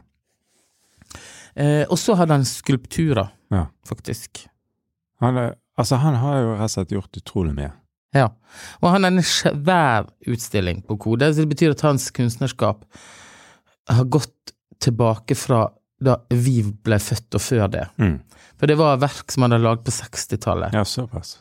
Eh, 1.56 1.86
og 1.90 1.98
så 2.00 2.16
hadde 2.16 2.32
han 2.34 2.46
skulpturer, 2.46 3.30
ja. 3.52 3.66
faktisk. 3.88 4.48
Han, 5.22 5.38
er, 5.38 5.54
altså, 5.78 6.00
han 6.02 6.16
har 6.22 6.40
jo 6.42 6.52
rett 6.56 6.68
og 6.68 6.74
slett 6.76 6.94
gjort 6.96 7.20
utrolig 7.22 7.54
mye. 7.58 7.72
Ja. 8.16 8.28
Og 8.82 8.90
han 8.92 9.06
har 9.08 9.14
en 9.14 9.24
svær 9.24 10.10
utstilling 10.28 10.82
på 10.88 10.98
Kode, 11.00 11.30
så 11.32 11.46
det 11.46 11.52
betyr 11.54 11.76
at 11.78 11.84
hans 11.86 12.10
kunstnerskap 12.16 12.84
har 13.92 14.10
gått 14.12 14.52
tilbake 14.84 15.36
fra 15.38 15.68
da 16.02 16.16
vi 16.34 16.58
ble 16.66 16.98
født 17.00 17.38
og 17.38 17.44
før 17.46 17.68
det. 17.72 17.86
Mm. 18.02 18.18
For 18.58 18.70
det 18.70 18.76
var 18.80 18.98
verk 19.02 19.30
som 19.32 19.46
han 19.46 19.54
hadde 19.56 19.66
laget 19.68 19.86
på 19.88 19.94
60-tallet 19.94 20.74
Ja, 20.76 20.82
såpass. 20.86 21.36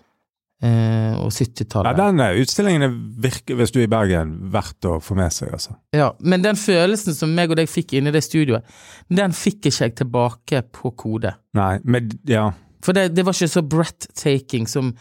eh, 0.63 1.17
og 1.17 1.33
70-tallet. 1.33 1.97
den 1.97 2.21
eh, 2.21 2.39
utstillingen 2.43 2.95
virker, 3.25 3.57
hvis 3.57 3.73
du 3.73 3.81
er 3.81 3.87
i 3.89 3.93
Bergen, 3.93 4.35
verdt 4.53 4.85
å 4.89 4.99
få 5.01 5.17
med 5.17 5.33
seg, 5.33 5.55
altså. 5.57 5.79
Ja, 5.97 6.11
men 6.21 6.45
den 6.45 6.61
følelsen 6.61 7.17
som 7.17 7.33
meg 7.37 7.51
og 7.51 7.57
deg 7.61 7.73
fikk 7.73 7.97
inne 7.99 8.13
i 8.13 8.17
det 8.19 8.23
studioet, 8.29 8.69
den 9.09 9.33
fikk 9.37 9.71
ikke 9.73 9.87
jeg 9.89 9.97
tilbake 10.05 10.63
på 10.77 10.93
Kode. 11.01 11.33
Nei, 11.57 11.79
men 11.85 12.13
ja. 12.29 12.51
For 12.85 12.97
det, 12.97 13.09
det 13.15 13.25
var 13.27 13.37
ikke 13.37 13.49
så 13.53 13.63
breathtaking 13.63 14.69
som 14.69 14.95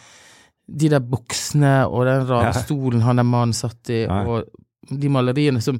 de 0.69 0.89
der 0.91 0.99
buksene 1.01 1.87
og 1.87 2.05
den 2.05 2.27
rare 2.29 2.51
Ja. 2.53 2.61
stolen 2.63 3.01
han 3.01 3.17
der 3.17 3.23
mannen 3.25 3.53
satt 3.57 3.89
i, 3.89 4.03
ja. 4.03 4.21
og 4.27 4.45
de 4.89 5.09
maleriene 5.09 5.61
som 5.61 5.79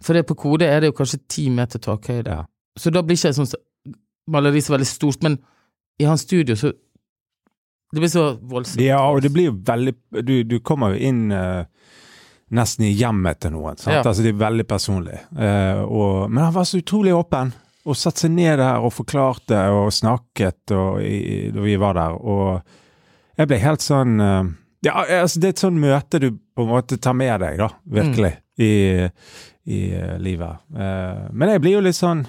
For 0.00 0.14
det 0.14 0.26
på 0.28 0.34
Kode 0.38 0.66
er 0.66 0.80
det 0.80 0.86
jo 0.92 0.96
kanskje 0.98 1.18
ti 1.28 1.48
meter 1.50 1.78
takhøyde. 1.82 2.30
Ja. 2.30 2.44
Så 2.78 2.90
da 2.94 3.00
blir 3.02 3.16
ikke 3.16 3.28
et 3.32 3.38
sånt 3.38 3.54
maleri 4.30 4.60
så 4.62 4.76
veldig 4.76 4.86
stort, 4.86 5.22
men 5.22 5.38
i 5.98 6.04
hans 6.06 6.22
studio 6.22 6.54
så 6.56 6.72
Det 7.92 8.00
blir 8.02 8.08
så 8.12 8.38
voldsomt. 8.42 8.80
ja, 8.84 9.00
og 9.00 9.22
det 9.22 9.32
blir 9.32 9.46
jo 9.48 9.54
veldig 9.64 9.94
Du, 10.22 10.42
du 10.44 10.58
kommer 10.60 10.92
jo 10.94 11.00
inn 11.08 11.32
uh, 11.32 11.64
nesten 12.50 12.84
i 12.84 12.92
hjemmet 12.92 13.40
til 13.40 13.52
noen. 13.52 13.76
Sant? 13.76 14.06
Altså, 14.06 14.22
det 14.22 14.34
er 14.34 14.38
veldig 14.44 14.66
personlig. 14.68 15.18
Uh, 15.32 15.82
og, 15.84 16.30
men 16.30 16.44
han 16.44 16.54
var 16.54 16.64
så 16.64 16.78
utrolig 16.78 17.14
åpen. 17.16 17.52
Og 17.88 17.96
satte 17.96 18.26
seg 18.26 18.34
ned 18.36 18.58
der 18.60 18.84
og 18.84 18.92
forklarte 18.92 19.62
og 19.72 19.88
snakket 19.94 20.74
og, 20.76 21.00
i, 21.02 21.48
da 21.54 21.64
vi 21.64 21.76
var 21.80 21.96
der. 21.96 22.16
Og 22.20 23.38
jeg 23.38 23.50
ble 23.50 23.60
helt 23.62 23.84
sånn 23.84 24.18
eh, 24.20 24.50
Ja, 24.86 24.94
altså, 25.22 25.40
det 25.40 25.48
er 25.48 25.54
et 25.56 25.62
sånn 25.64 25.80
møte 25.80 26.20
du 26.22 26.28
på 26.36 26.66
en 26.66 26.72
måte 26.72 26.98
tar 27.00 27.16
med 27.16 27.40
deg, 27.42 27.58
da. 27.60 27.70
Virkelig. 27.98 28.34
I, 28.58 28.72
i 29.70 29.80
eh, 29.94 30.16
livet. 30.18 30.64
Eh, 30.74 31.24
men 31.30 31.54
jeg 31.54 31.62
blir 31.62 31.78
jo 31.78 31.84
litt 31.86 31.98
sånn 31.98 32.24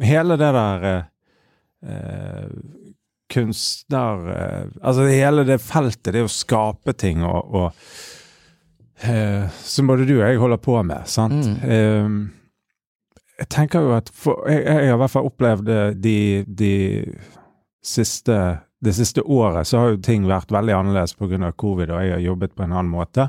Hele 0.00 0.34
det 0.40 0.48
der 0.56 0.86
eh, 0.88 1.08
eh, 1.86 2.46
kunstner 3.30 4.24
Altså 4.80 5.04
hele 5.06 5.44
det 5.46 5.60
feltet, 5.62 6.14
det 6.16 6.24
å 6.26 6.32
skape 6.32 6.96
ting 6.98 7.22
og, 7.22 7.54
og 7.54 9.06
eh, 9.06 9.46
Som 9.62 9.92
både 9.92 10.08
du 10.08 10.16
og 10.16 10.24
jeg 10.24 10.40
holder 10.42 10.62
på 10.64 10.80
med, 10.82 11.06
sant. 11.10 11.46
Eh, 11.62 12.08
jeg 13.40 13.48
tenker 13.48 13.80
jo 13.86 13.94
at 13.96 14.10
for, 14.14 14.42
jeg, 14.50 14.62
jeg 14.66 14.90
har 14.90 14.96
i 14.98 15.00
hvert 15.00 15.12
fall 15.14 15.28
opplevd 15.30 15.64
det 15.66 15.78
de, 16.04 16.16
de 16.46 16.72
siste 17.82 18.36
det 18.80 18.94
siste 18.96 19.20
året 19.28 19.68
så 19.68 19.76
har 19.80 19.90
jo 19.92 19.98
ting 20.00 20.24
vært 20.28 20.52
veldig 20.52 20.72
annerledes 20.72 21.12
pga. 21.18 21.50
covid, 21.52 21.90
og 21.92 22.00
jeg 22.00 22.14
har 22.14 22.22
jobbet 22.24 22.54
på 22.56 22.62
en 22.64 22.72
annen 22.72 22.88
måte. 22.88 23.26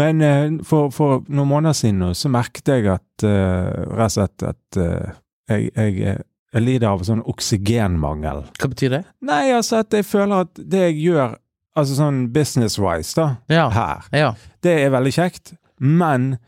Men 0.00 0.22
eh, 0.24 0.54
for, 0.64 0.88
for 0.88 1.26
noen 1.28 1.50
måneder 1.50 1.76
siden 1.76 1.98
nå, 2.00 2.08
så 2.16 2.30
merket 2.32 2.70
jeg 2.72 2.86
at 2.88 3.26
eh, 3.28 3.68
rett 3.92 4.06
og 4.06 4.14
slett 4.14 4.46
at 4.48 4.78
eh, 4.80 5.10
jeg, 5.52 5.66
jeg, 5.76 6.16
jeg 6.56 6.64
lider 6.64 6.88
av 6.88 7.04
sånn 7.04 7.20
oksygenmangel. 7.28 8.46
Hva 8.56 8.70
betyr 8.72 8.94
det? 8.96 9.02
Nei, 9.28 9.42
altså 9.52 9.82
at 9.82 9.92
jeg 9.92 10.08
føler 10.08 10.46
at 10.46 10.56
det 10.64 10.86
jeg 10.86 10.96
gjør, 11.10 11.36
altså 11.76 11.98
sånn 12.00 12.22
business-wise 12.32 13.12
da, 13.20 13.28
Ja. 13.52 13.68
her, 13.76 14.08
Ja. 14.16 14.32
det 14.64 14.78
er 14.86 14.94
veldig 14.96 15.12
kjekt, 15.18 15.52
men 15.84 16.38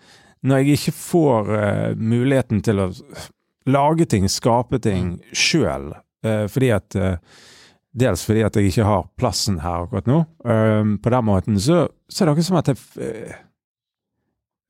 når 0.45 0.61
jeg 0.61 0.79
ikke 0.79 0.97
får 0.99 1.51
uh, 1.51 1.91
muligheten 1.97 2.63
til 2.65 2.85
å 2.85 2.91
lage 3.73 4.05
ting, 4.13 4.29
skape 4.29 4.79
ting 4.85 5.17
sjøl, 5.33 5.95
fordi 6.53 6.69
at 6.73 6.97
uh, 7.01 7.17
Dels 7.95 8.25
fordi 8.27 8.43
at 8.43 8.57
jeg 8.59 8.73
ikke 8.73 8.87
har 8.89 9.05
plassen 9.21 9.61
her 9.63 9.85
akkurat 9.85 10.09
nå. 10.11 10.21
eh, 10.51 10.89
på 10.99 11.11
den 11.15 11.27
måten 11.29 11.59
så, 11.63 11.85
så 12.11 12.25
er 12.25 12.27
det 12.27 12.33
akkurat 12.33 12.49
som 12.49 12.57
at 12.59 12.71
jeg, 12.73 12.81
eh, 12.99 13.37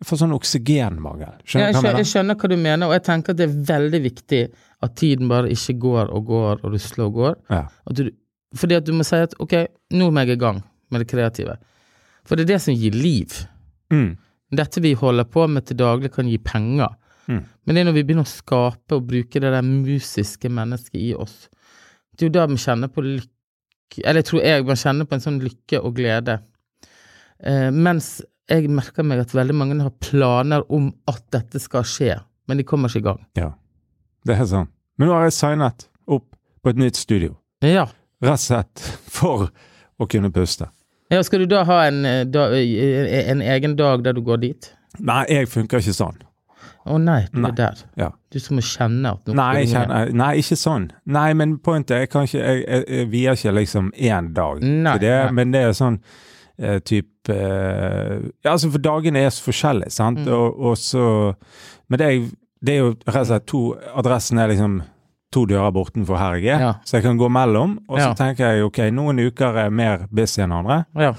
får 0.05 0.21
sånn 0.21 0.35
oksygenmangel. 0.37 1.31
Ja, 1.31 1.47
Skjønner 1.49 1.65
jeg, 1.65 1.73
du 1.73 1.79
hva 1.79 1.81
skjønner, 1.81 1.97
jeg 1.97 2.05
jeg 2.05 2.11
skjønner 2.11 2.37
hva 2.43 2.51
du 2.53 2.57
mener, 2.61 2.91
og 2.91 2.93
jeg 2.93 3.05
tenker 3.07 3.33
at 3.33 3.39
det 3.41 3.47
er 3.47 3.55
veldig 3.71 4.01
viktig 4.05 4.43
at 4.85 4.97
tiden 5.01 5.33
bare 5.33 5.55
ikke 5.55 5.77
går 5.87 6.13
og 6.13 6.27
går 6.29 6.61
og 6.61 6.75
rusler 6.75 7.07
og 7.07 7.17
går. 7.23 7.39
Ja. 7.55 7.63
At 7.89 7.97
du, 7.97 8.11
fordi 8.61 8.77
at 8.77 8.85
du 8.85 8.93
må 8.93 9.09
si 9.09 9.23
at 9.25 9.39
ok, 9.41 9.57
nå 9.97 10.11
må 10.13 10.27
jeg 10.27 10.37
i 10.37 10.43
gang 10.45 10.61
med 10.93 11.01
det 11.01 11.09
kreative. 11.09 11.57
For 12.29 12.37
det 12.37 12.45
er 12.45 12.53
det 12.53 12.61
som 12.67 12.77
gir 12.77 12.93
liv. 12.93 13.41
Ja. 13.89 13.97
Mm. 13.97 14.13
Dette 14.59 14.83
vi 14.85 14.95
holder 14.99 15.27
på 15.31 15.47
med 15.51 15.67
til 15.69 15.79
daglig 15.81 16.13
kan 16.15 16.29
gi 16.29 16.39
penger. 16.43 16.95
Mm. 17.27 17.43
Men 17.65 17.75
det 17.77 17.81
er 17.81 17.89
når 17.89 17.97
vi 17.97 18.05
begynner 18.05 18.27
å 18.27 18.31
skape 18.31 18.99
og 18.99 19.07
bruke 19.09 19.41
det 19.41 19.53
der 19.55 19.65
musiske 19.65 20.51
mennesket 20.53 20.99
i 21.01 21.13
oss. 21.17 21.47
Det 22.13 22.27
er 22.27 22.31
jo 22.31 22.37
da 22.37 22.47
man 22.51 22.61
kjenner 22.61 22.91
på 22.93 23.03
lykke 23.05 24.03
Eller 24.05 24.23
jeg 24.23 24.29
tror 24.29 24.43
jeg 24.43 24.67
man 24.67 24.79
kjenner 24.81 25.07
på 25.09 25.17
en 25.17 25.23
sånn 25.23 25.41
lykke 25.43 25.81
og 25.81 25.97
glede. 25.97 26.39
Eh, 27.39 27.71
mens 27.71 28.17
jeg 28.51 28.69
merker 28.73 29.07
meg 29.07 29.23
at 29.23 29.35
veldig 29.37 29.57
mange 29.57 29.77
har 29.81 29.93
planer 30.03 30.65
om 30.73 30.91
at 31.09 31.23
dette 31.33 31.61
skal 31.63 31.87
skje, 31.89 32.17
men 32.49 32.61
de 32.61 32.67
kommer 32.67 32.91
ikke 32.91 33.05
i 33.05 33.07
gang. 33.07 33.21
Ja, 33.39 33.51
det 34.27 34.37
er 34.37 34.49
sånn. 34.51 34.71
Men 34.99 35.09
nå 35.09 35.17
har 35.17 35.29
jeg 35.29 35.37
signet 35.37 35.87
opp 36.11 36.27
på 36.63 36.73
et 36.73 36.81
nytt 36.81 36.99
studio. 36.99 37.37
Ja. 37.65 37.87
rett 38.25 38.41
og 38.41 38.43
slett 38.43 38.83
for 39.09 39.49
å 40.01 40.09
kunne 40.11 40.33
puste. 40.35 40.69
Ja, 41.15 41.23
skal 41.27 41.45
du 41.45 41.49
da 41.55 41.63
ha 41.69 41.81
en, 41.89 42.03
eh, 42.09 42.25
da, 42.27 42.49
eh, 42.59 43.31
en 43.31 43.41
egen 43.43 43.77
dag 43.79 44.03
der 44.05 44.13
du 44.17 44.23
går 44.27 44.41
dit? 44.43 44.71
Nei, 44.99 45.25
jeg 45.31 45.49
funker 45.51 45.79
ikke 45.83 45.95
sånn. 45.97 46.21
Å 46.85 46.99
nei, 47.01 47.23
du 47.33 47.41
Nei. 47.41 47.49
er 47.49 47.57
der. 47.57 47.79
Ja. 47.97 48.11
Du 48.31 48.37
som 48.43 48.59
må 48.59 48.63
kjenne 48.67 49.15
at 49.15 49.25
noe 49.31 49.35
Nei, 49.39 49.63
kjenner, 49.71 50.11
nei, 50.13 50.33
ikke 50.43 50.57
sånn. 50.61 50.91
Nei, 51.09 51.31
men 51.33 51.55
pointet 51.65 51.97
er 51.97 52.07
kanskje 52.13 52.43
Jeg, 52.43 52.61
jeg, 52.69 52.85
jeg 52.99 53.09
vier 53.15 53.39
ikke 53.39 53.55
liksom 53.57 53.89
én 53.97 54.29
dag 54.37 54.61
Nei, 54.61 54.93
til 54.99 55.07
det, 55.07 55.15
nei. 55.25 55.33
men 55.39 55.55
det 55.55 55.63
er 55.65 55.73
sånn 55.79 55.97
eh, 56.61 56.79
type 56.85 57.33
eh, 57.33 58.19
Ja, 58.45 58.53
altså, 58.53 58.69
for 58.75 58.85
dagene 58.85 59.23
er 59.25 59.33
så 59.33 59.47
forskjellige, 59.49 59.95
sant, 59.97 60.21
Mm. 60.27 60.33
og, 60.37 60.61
og 60.61 60.77
så 60.77 61.07
Men 61.89 61.99
det 62.03 62.11
er, 62.11 62.29
det 62.65 62.75
er 62.77 62.83
jo 62.83 62.91
rett 63.07 63.23
og 63.23 63.31
slett 63.33 63.47
to 63.55 63.63
Adressen 63.97 64.39
er 64.45 64.53
liksom 64.53 64.83
to 65.35 65.45
dører 65.51 65.73
bortenfor 65.75 66.19
her 66.21 66.37
jeg 66.39 66.55
er, 66.55 66.61
Ja. 66.69 66.73
så 66.87 66.97
jeg 66.99 67.03
kan 67.09 67.19
gå 67.21 67.29
mellom, 67.33 67.79
og 67.89 67.99
så 68.01 68.13
tenker 68.19 68.55
jeg 68.55 68.65
ok, 68.69 68.79
noen 68.95 69.19
uker 69.27 69.59
er 69.67 69.71
mer 69.75 70.07
busy 70.11 70.43
enn 70.45 70.53
andre. 70.55 70.85
Ja. 70.95 71.13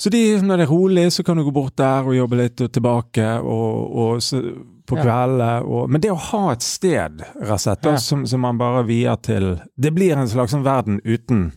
Så 0.00 0.08
de, 0.10 0.20
når 0.40 0.56
det 0.62 0.64
er 0.64 0.70
rolig, 0.72 1.06
så 1.12 1.22
kan 1.26 1.36
du 1.36 1.44
gå 1.44 1.52
bort 1.52 1.74
der 1.76 2.06
og 2.08 2.14
jobbe 2.16 2.38
litt 2.38 2.60
og 2.64 2.70
tilbake, 2.72 3.26
og, 3.42 3.96
og 4.00 4.22
så, 4.24 4.40
på 4.90 4.96
kveldene. 4.96 5.48
Ja. 5.62 5.86
men 5.86 6.00
det 6.02 6.10
å 6.10 6.16
ha 6.18 6.52
et 6.54 6.62
sted, 6.66 7.20
slett, 7.58 7.84
Ja. 7.84 7.96
som, 8.02 8.24
som 8.26 8.40
man 8.40 8.56
bare 8.58 8.80
vier 8.88 9.14
til 9.22 9.60
Det 9.78 9.92
blir 9.94 10.16
en 10.18 10.26
slags 10.26 10.50
sånn 10.54 10.64
verden 10.64 11.00
uten 11.04 11.52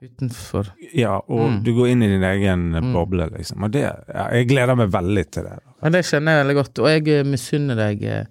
Utenfor. 0.00 0.66
Ja, 0.92 1.16
og 1.26 1.50
Mm. 1.50 1.62
du 1.64 1.70
går 1.74 1.88
inn 1.90 2.02
i 2.02 2.06
din 2.08 2.22
egen 2.22 2.72
Mm. 2.72 2.92
boble, 2.92 3.30
liksom. 3.32 3.64
Og 3.64 3.70
det 3.72 3.80
ja, 3.82 4.28
Jeg 4.30 4.48
gleder 4.48 4.76
meg 4.76 4.90
veldig 4.92 5.30
til 5.30 5.42
det. 5.44 5.58
Men 5.82 5.92
det 5.92 6.04
kjenner 6.04 6.36
jeg 6.36 6.44
veldig 6.46 6.54
godt, 6.62 6.78
og 6.78 6.86
jeg 7.06 7.26
misunner 7.26 7.74
deg 7.76 8.02
eh, 8.04 8.24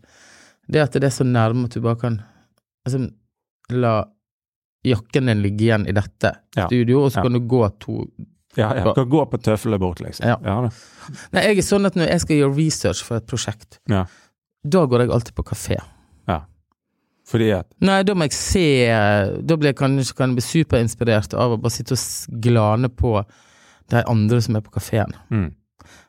det 0.69 0.81
at 0.81 0.91
det 0.93 1.03
er 1.03 1.09
så 1.09 1.25
nærme 1.25 1.65
at 1.65 1.71
du 1.71 1.81
bare 1.81 1.95
kan 1.95 2.21
altså, 2.85 3.09
la 3.71 3.95
jakken 4.85 5.25
din 5.31 5.41
ligge 5.41 5.65
igjen 5.65 5.87
i 5.89 5.93
dette 5.97 6.31
Ja. 6.55 6.67
studio, 6.67 7.03
og 7.05 7.11
så 7.11 7.23
kan 7.25 7.33
du 7.33 7.39
gå 7.39 7.63
to 7.79 8.05
Ja, 8.55 8.69
jeg 8.73 8.93
kan 8.95 9.09
gå 9.09 9.25
på 9.29 9.37
tøflene 9.43 9.79
bort, 9.79 9.99
liksom. 9.99 10.27
Ja. 10.29 10.37
Ja, 10.45 10.69
Nei, 11.33 11.41
jeg 11.43 11.57
er 11.57 11.61
sånn 11.67 11.85
at 11.89 11.95
når 11.99 12.07
jeg 12.07 12.21
skal 12.21 12.37
gjøre 12.37 12.55
research 12.55 13.01
for 13.03 13.17
et 13.17 13.25
prosjekt, 13.27 13.79
Ja. 13.89 14.05
da 14.63 14.85
går 14.85 15.01
jeg 15.01 15.09
alltid 15.11 15.35
på 15.35 15.43
kafé. 15.43 15.75
Ja. 16.27 16.45
Fordi 17.27 17.51
at 17.51 17.67
Nei, 17.81 18.03
da 18.03 18.13
må 18.13 18.21
jeg 18.29 18.31
se 18.33 19.41
Da 19.43 19.55
blir 19.57 19.73
jeg 19.73 19.75
kanskje 19.75 20.15
kan 20.15 20.29
jeg 20.29 20.37
bli 20.37 20.45
superinspirert 20.63 21.33
av 21.33 21.51
å 21.57 21.61
bare 21.61 21.71
sitte 21.71 21.93
og 21.97 22.39
glane 22.41 22.87
på 22.89 23.25
de 23.89 24.03
andre 24.07 24.41
som 24.41 24.55
er 24.55 24.61
på 24.61 24.71
kafeen. 24.71 25.11
mm. 25.31 25.51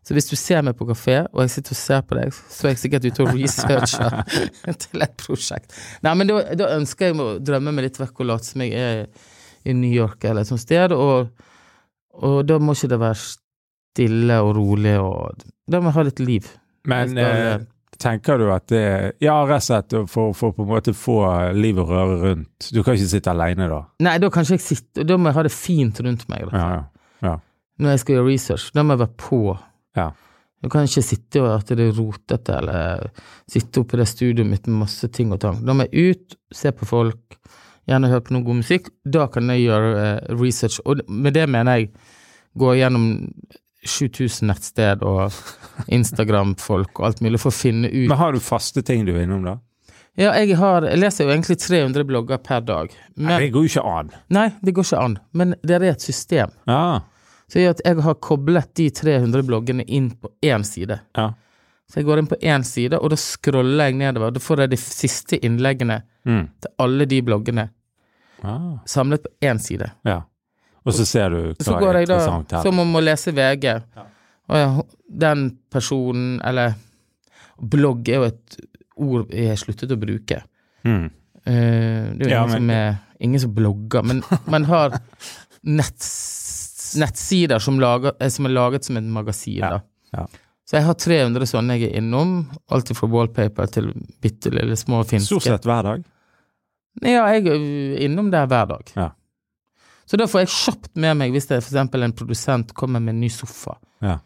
Så 0.07 0.15
hvis 0.17 0.29
du 0.31 0.37
ser 0.39 0.63
meg 0.67 0.77
på 0.79 0.87
kafé, 0.89 1.19
og 1.33 1.41
jeg 1.45 1.51
sitter 1.57 1.75
og 1.77 1.81
ser 1.81 2.03
på 2.07 2.19
deg, 2.19 2.33
så 2.33 2.67
er 2.69 2.75
jeg 2.75 2.83
sikkert 2.85 3.09
ute 3.11 3.25
og 3.27 3.33
researcher 3.35 4.19
til 4.87 5.03
et 5.07 5.17
prosjekt. 5.21 5.75
Nei, 6.07 6.15
men 6.21 6.31
da, 6.31 6.41
da 6.59 6.71
ønsker 6.77 7.11
jeg 7.11 7.19
å 7.21 7.31
drømme 7.43 7.73
meg 7.77 7.89
litt 7.89 8.01
vekk 8.01 8.21
og 8.25 8.31
late 8.33 8.51
som 8.51 8.63
jeg 8.67 8.75
er 8.79 9.07
i 9.67 9.75
New 9.75 9.91
York 9.91 10.23
eller 10.25 10.45
et 10.47 10.51
sånt 10.53 10.63
sted, 10.63 10.93
og, 10.95 11.33
og 12.23 12.39
da 12.47 12.59
må 12.63 12.77
ikke 12.77 12.93
det 12.95 13.01
være 13.03 13.19
stille 13.97 14.37
og 14.45 14.53
rolig, 14.57 14.93
og 15.01 15.43
da 15.67 15.81
må 15.83 15.91
jeg 15.91 15.99
ha 15.99 16.05
litt 16.11 16.21
liv. 16.23 16.53
Men 16.87 17.11
skal- 17.17 17.41
eh, 17.57 17.65
tenker 17.99 18.39
du 18.39 18.51
at 18.53 18.67
det 18.69 18.83
Ja, 19.25 19.39
rett 19.49 19.63
og 19.63 19.67
slett 19.67 19.95
for, 20.13 20.35
for 20.37 20.53
på 20.53 20.63
en 20.63 20.69
måte 20.69 20.93
få 20.95 21.17
liv 21.57 21.79
og 21.81 21.89
røre 21.89 22.19
rundt. 22.23 22.69
Du 22.73 22.83
kan 22.85 22.95
ikke 22.95 23.09
sitte 23.09 23.33
alene 23.33 23.67
da? 23.73 23.81
Nei, 24.05 24.19
da 24.23 24.29
kan 24.31 24.45
ikke 24.45 24.59
jeg 24.59 24.67
sitte, 24.69 25.07
da 25.09 25.17
må 25.17 25.31
jeg 25.33 25.39
ha 25.39 25.43
det 25.49 25.53
fint 25.57 26.01
rundt 26.05 26.27
meg. 26.29 26.45
Da. 26.53 26.61
Ja, 26.61 26.85
ja. 27.25 27.35
Når 27.83 27.93
jeg 27.93 28.03
skal 28.03 28.17
gjøre 28.17 28.29
research, 28.31 28.71
da 28.75 28.85
må 28.85 28.97
jeg 28.97 29.03
være 29.05 29.19
på. 29.21 29.41
Ja. 29.99 30.11
Du 30.65 30.71
kan 30.73 30.89
ikke 30.89 31.05
sitte 31.05 31.43
og 31.45 31.51
at 31.53 31.69
det 31.77 31.85
er 31.91 31.99
rotete, 31.99 32.57
eller 32.57 33.11
sitte 33.51 33.83
oppe 33.83 33.99
i 33.99 34.01
det 34.01 34.09
studioet 34.11 34.49
mitt 34.49 34.71
med 34.71 34.81
masse 34.87 35.11
ting 35.13 35.35
og 35.35 35.43
tang. 35.45 35.61
Da 35.67 35.77
må 35.77 35.87
jeg 35.87 36.17
ut, 36.17 36.39
se 36.57 36.73
på 36.73 36.89
folk, 36.89 37.37
gjerne 37.87 38.11
høre 38.11 38.25
på 38.27 38.35
noe 38.35 38.47
god 38.47 38.61
musikk. 38.63 38.91
Da 39.05 39.29
kan 39.33 39.53
jeg 39.53 39.67
gjøre 39.67 39.93
eh, 40.01 40.33
research, 40.41 40.81
og 40.89 41.05
med 41.07 41.37
det 41.37 41.45
mener 41.53 41.83
jeg 41.83 41.93
gå 42.57 42.73
gjennom 42.81 43.07
7000 43.87 44.49
nettsted 44.51 45.05
og 45.07 45.37
Instagram-folk 45.99 46.99
og 46.99 47.11
alt 47.11 47.23
mulig 47.23 47.39
for 47.43 47.53
å 47.53 47.57
finne 47.57 47.93
ut 47.93 48.09
Men 48.09 48.19
har 48.19 48.35
du 48.35 48.43
faste 48.43 48.83
ting 48.87 49.05
du 49.07 49.13
er 49.15 49.27
innom, 49.27 49.45
da? 49.47 49.59
Ja, 50.17 50.31
jeg, 50.41 50.57
har, 50.57 50.87
jeg 50.89 50.97
leser 50.97 51.27
jo 51.29 51.35
egentlig 51.35 51.59
300 51.61 52.07
blogger 52.09 52.41
per 52.41 52.63
dag. 52.65 52.95
Nei, 53.21 53.37
det 53.43 53.51
går 53.53 53.67
jo 53.67 53.73
ikke 53.75 53.83
an. 53.85 54.15
nei, 54.33 54.47
det 54.65 54.73
går 54.73 54.87
ikke 54.89 55.01
an. 55.03 55.19
Men 55.37 55.53
det 55.61 55.77
er 55.77 55.85
et 55.91 56.07
system. 56.07 56.55
Ja. 56.65 57.03
Så 57.49 57.61
gjør 57.61 57.69
jeg, 57.75 57.81
jeg 57.85 58.03
har 58.03 58.15
koblet 58.15 58.71
de 58.75 58.91
300 58.91 59.43
bloggene 59.47 59.85
inn 59.87 60.11
på 60.21 60.29
én 60.43 60.65
side. 60.67 61.01
Ja. 61.17 61.29
Så 61.89 62.01
jeg 62.01 62.05
går 62.09 62.19
inn 62.19 62.27
på 62.27 62.39
én 62.43 62.65
side, 62.67 62.99
og 62.99 63.11
da 63.13 63.17
scroller 63.17 63.85
jeg 63.87 63.95
nedover. 64.01 64.33
Da 64.35 64.41
får 64.43 64.65
jeg 64.65 64.71
de 64.71 64.77
siste 64.77 65.39
innleggene 65.47 66.03
Mm. 66.27 66.49
til 66.61 66.71
alle 66.83 67.07
de 67.07 67.21
bloggene 67.23 67.69
Ah. 68.43 68.79
samlet 68.85 69.23
på 69.23 69.29
én 69.43 69.59
side. 69.63 69.91
ja. 70.05 70.23
Og 70.85 70.93
så 70.95 71.05
ser 71.07 71.31
du 71.31 71.37
hva 71.37 71.55
Så 71.65 71.79
går 71.81 71.95
er 71.95 71.99
jeg 71.99 72.07
da, 72.09 72.15
interessant 72.15 72.51
her. 72.53 72.63
som 72.63 72.79
om 72.79 72.93
å 72.95 73.01
lese 73.03 73.33
VG. 73.35 73.83
Og 74.49 74.57
ja, 74.57 74.83
den 75.19 75.59
personen, 75.71 76.41
eller 76.45 76.75
Blogg 77.61 78.09
er 78.09 78.15
jo 78.15 78.23
et 78.25 78.57
ord 78.97 79.31
jeg 79.31 79.49
har 79.49 79.57
sluttet 79.57 79.91
å 79.91 79.97
bruke. 79.99 80.43
Mm. 80.85 81.11
Uh, 81.47 82.15
det 82.19 82.23
er 82.23 82.29
jo 82.29 82.29
Ja, 82.31 82.45
ingen, 82.45 82.51
men- 82.51 82.59
som 82.61 82.71
er, 82.71 82.99
ingen 83.21 83.41
som 83.41 83.55
blogger, 83.55 84.05
men 84.05 84.23
man 84.47 84.65
har 84.65 84.91
netts, 85.65 86.11
nettsider 87.01 87.63
som, 87.63 87.81
lager, 87.81 88.17
eh, 88.21 88.31
som 88.33 88.49
er 88.49 88.55
laget 88.55 88.87
som 88.89 88.99
et 89.01 89.09
magasin. 89.19 89.59
Ja, 89.59 89.81
ja. 90.13 90.27
Så 90.67 90.81
jeg 90.81 90.87
har 90.89 90.97
300 90.99 91.47
sånne 91.47 91.77
jeg 91.79 91.93
er 91.93 92.01
innom, 92.01 92.41
alt 92.75 92.91
fra 92.99 93.09
wallpaper 93.11 93.69
til 93.71 93.93
bitte 94.23 94.51
lille 94.51 94.75
små 94.79 95.05
finske. 95.07 95.37
Stort 95.37 95.47
sett 95.47 95.69
hver 95.69 95.87
dag. 95.87 96.07
Ja, 97.05 97.27
jeg 97.37 97.47
er 97.53 98.01
innom 98.07 98.33
der 98.33 98.49
hver 98.51 98.67
dag. 98.73 98.91
Ja. 98.97 99.11
Så 100.07 100.19
da 100.19 100.27
får 100.31 100.45
jeg 100.45 100.53
kjapt 100.55 100.93
med 101.03 101.19
meg 101.19 101.35
hvis 101.35 101.49
det 101.51 101.59
er 101.59 101.63
eksempel 101.63 102.07
en 102.07 102.15
produsent 102.17 102.73
kommer 102.79 103.03
med 103.03 103.15
en 103.15 103.23
ny 103.23 103.31
sofa. 103.31 103.77
Ja. 104.03 104.19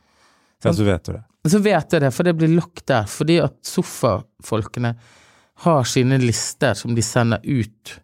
ja, 0.65 0.73
så 0.73 0.85
vet 0.85 1.05
du 1.09 1.13
det. 1.17 1.25
Så 1.49 1.61
vet 1.65 1.95
jeg 1.97 2.05
det, 2.05 2.11
for 2.13 2.29
det 2.29 2.35
blir 2.37 2.53
lagt 2.53 2.85
der. 2.91 3.09
Fordi 3.09 3.39
at 3.41 3.57
sofafolkene 3.65 4.95
har 5.65 5.89
sine 5.89 6.19
lister 6.21 6.77
som 6.77 6.95
de 6.97 7.05
sender 7.05 7.41
ut 7.45 7.97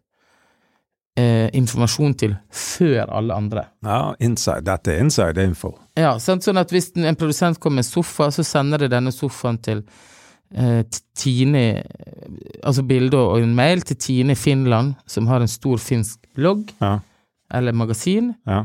eh, 1.17 1.49
informasjon 1.57 2.15
til 2.21 2.35
før 2.53 3.09
alle 3.19 3.35
andre. 3.35 3.65
Ja, 3.85 4.15
inside. 4.21 4.65
Dette 4.67 4.93
er 4.95 5.01
inside 5.05 5.45
info. 5.45 5.73
Ja, 5.97 6.17
sant? 6.23 6.45
Sånn 6.45 6.59
at 6.61 6.71
hvis 6.75 6.91
en 6.97 7.17
produsent 7.17 7.61
kommer 7.61 7.81
med 7.81 7.87
en 7.87 7.91
sofa, 7.91 8.31
så 8.35 8.45
sender 8.45 8.85
de 8.85 8.89
denne 8.93 9.13
sofaen 9.15 9.59
til 9.65 9.83
eh, 10.55 10.83
Tine 11.17 11.63
Altså 12.65 12.83
bilde 12.87 13.17
og 13.19 13.41
en 13.43 13.55
mail 13.57 13.83
til 13.87 13.97
Tine 13.97 14.37
Finland, 14.37 14.95
som 15.07 15.27
har 15.31 15.41
en 15.45 15.49
stor 15.51 15.79
finsk 15.83 16.19
blogg 16.37 16.71
Ja. 16.81 16.99
eller 17.55 17.73
magasin. 17.73 18.35
Ja. 18.47 18.65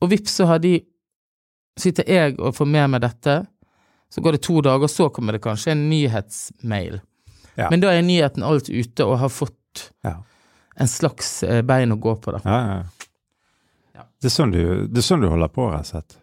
Og 0.00 0.10
vips, 0.10 0.36
så 0.36 0.46
har 0.46 0.58
de 0.58 0.80
Sitter 1.78 2.04
jeg 2.08 2.38
og 2.40 2.54
får 2.56 2.64
med 2.72 2.88
meg 2.90 3.02
dette, 3.04 3.32
så 4.08 4.22
går 4.24 4.32
det 4.38 4.42
to 4.46 4.60
dager, 4.64 4.88
så 4.88 5.10
kommer 5.12 5.32
det 5.36 5.42
kanskje 5.44 5.74
en 5.74 5.82
nyhetsmail. 5.90 7.02
Ja. 7.58 7.66
Men 7.70 7.82
da 7.82 7.90
er 7.92 8.00
nyheten 8.06 8.42
alt 8.46 8.70
ute 8.72 9.04
og 9.04 9.18
har 9.20 9.28
fått 9.28 9.90
Ja. 10.04 10.14
En 10.76 10.88
slags 10.88 11.42
eh, 11.42 11.62
bein 11.66 11.92
å 11.92 11.96
gå 12.00 12.12
på, 12.20 12.32
da. 12.36 12.40
Ja, 12.44 12.60
ja. 12.66 12.82
Ja. 13.96 14.02
Det, 14.20 14.28
er 14.28 14.34
sånn 14.34 14.50
du, 14.52 14.60
det 14.92 15.00
er 15.00 15.06
sånn 15.06 15.22
du 15.24 15.28
holder 15.32 15.48
på, 15.52 15.70
rett 15.72 15.86
og 15.86 15.92
slett. 15.94 16.18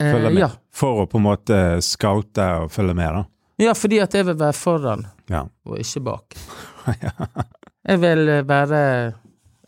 Følge 0.00 0.28
Eh, 0.28 0.32
med. 0.34 0.38
ja. 0.44 0.48
For 0.78 1.02
å 1.02 1.06
på 1.10 1.18
en 1.18 1.24
måte 1.24 1.56
scoute 1.82 2.44
og 2.62 2.70
følge 2.70 2.94
med, 2.94 3.16
da. 3.16 3.24
ja, 3.64 3.72
fordi 3.74 3.98
at 4.04 4.14
jeg 4.14 4.26
vil 4.28 4.36
være 4.38 4.54
foran 4.54 5.06
Ja. 5.32 5.40
og 5.66 5.78
ikke 5.80 6.02
bak. 6.06 6.36
Jeg 7.88 8.00
vil 8.02 8.28
eh, 8.28 8.42
være 8.44 8.80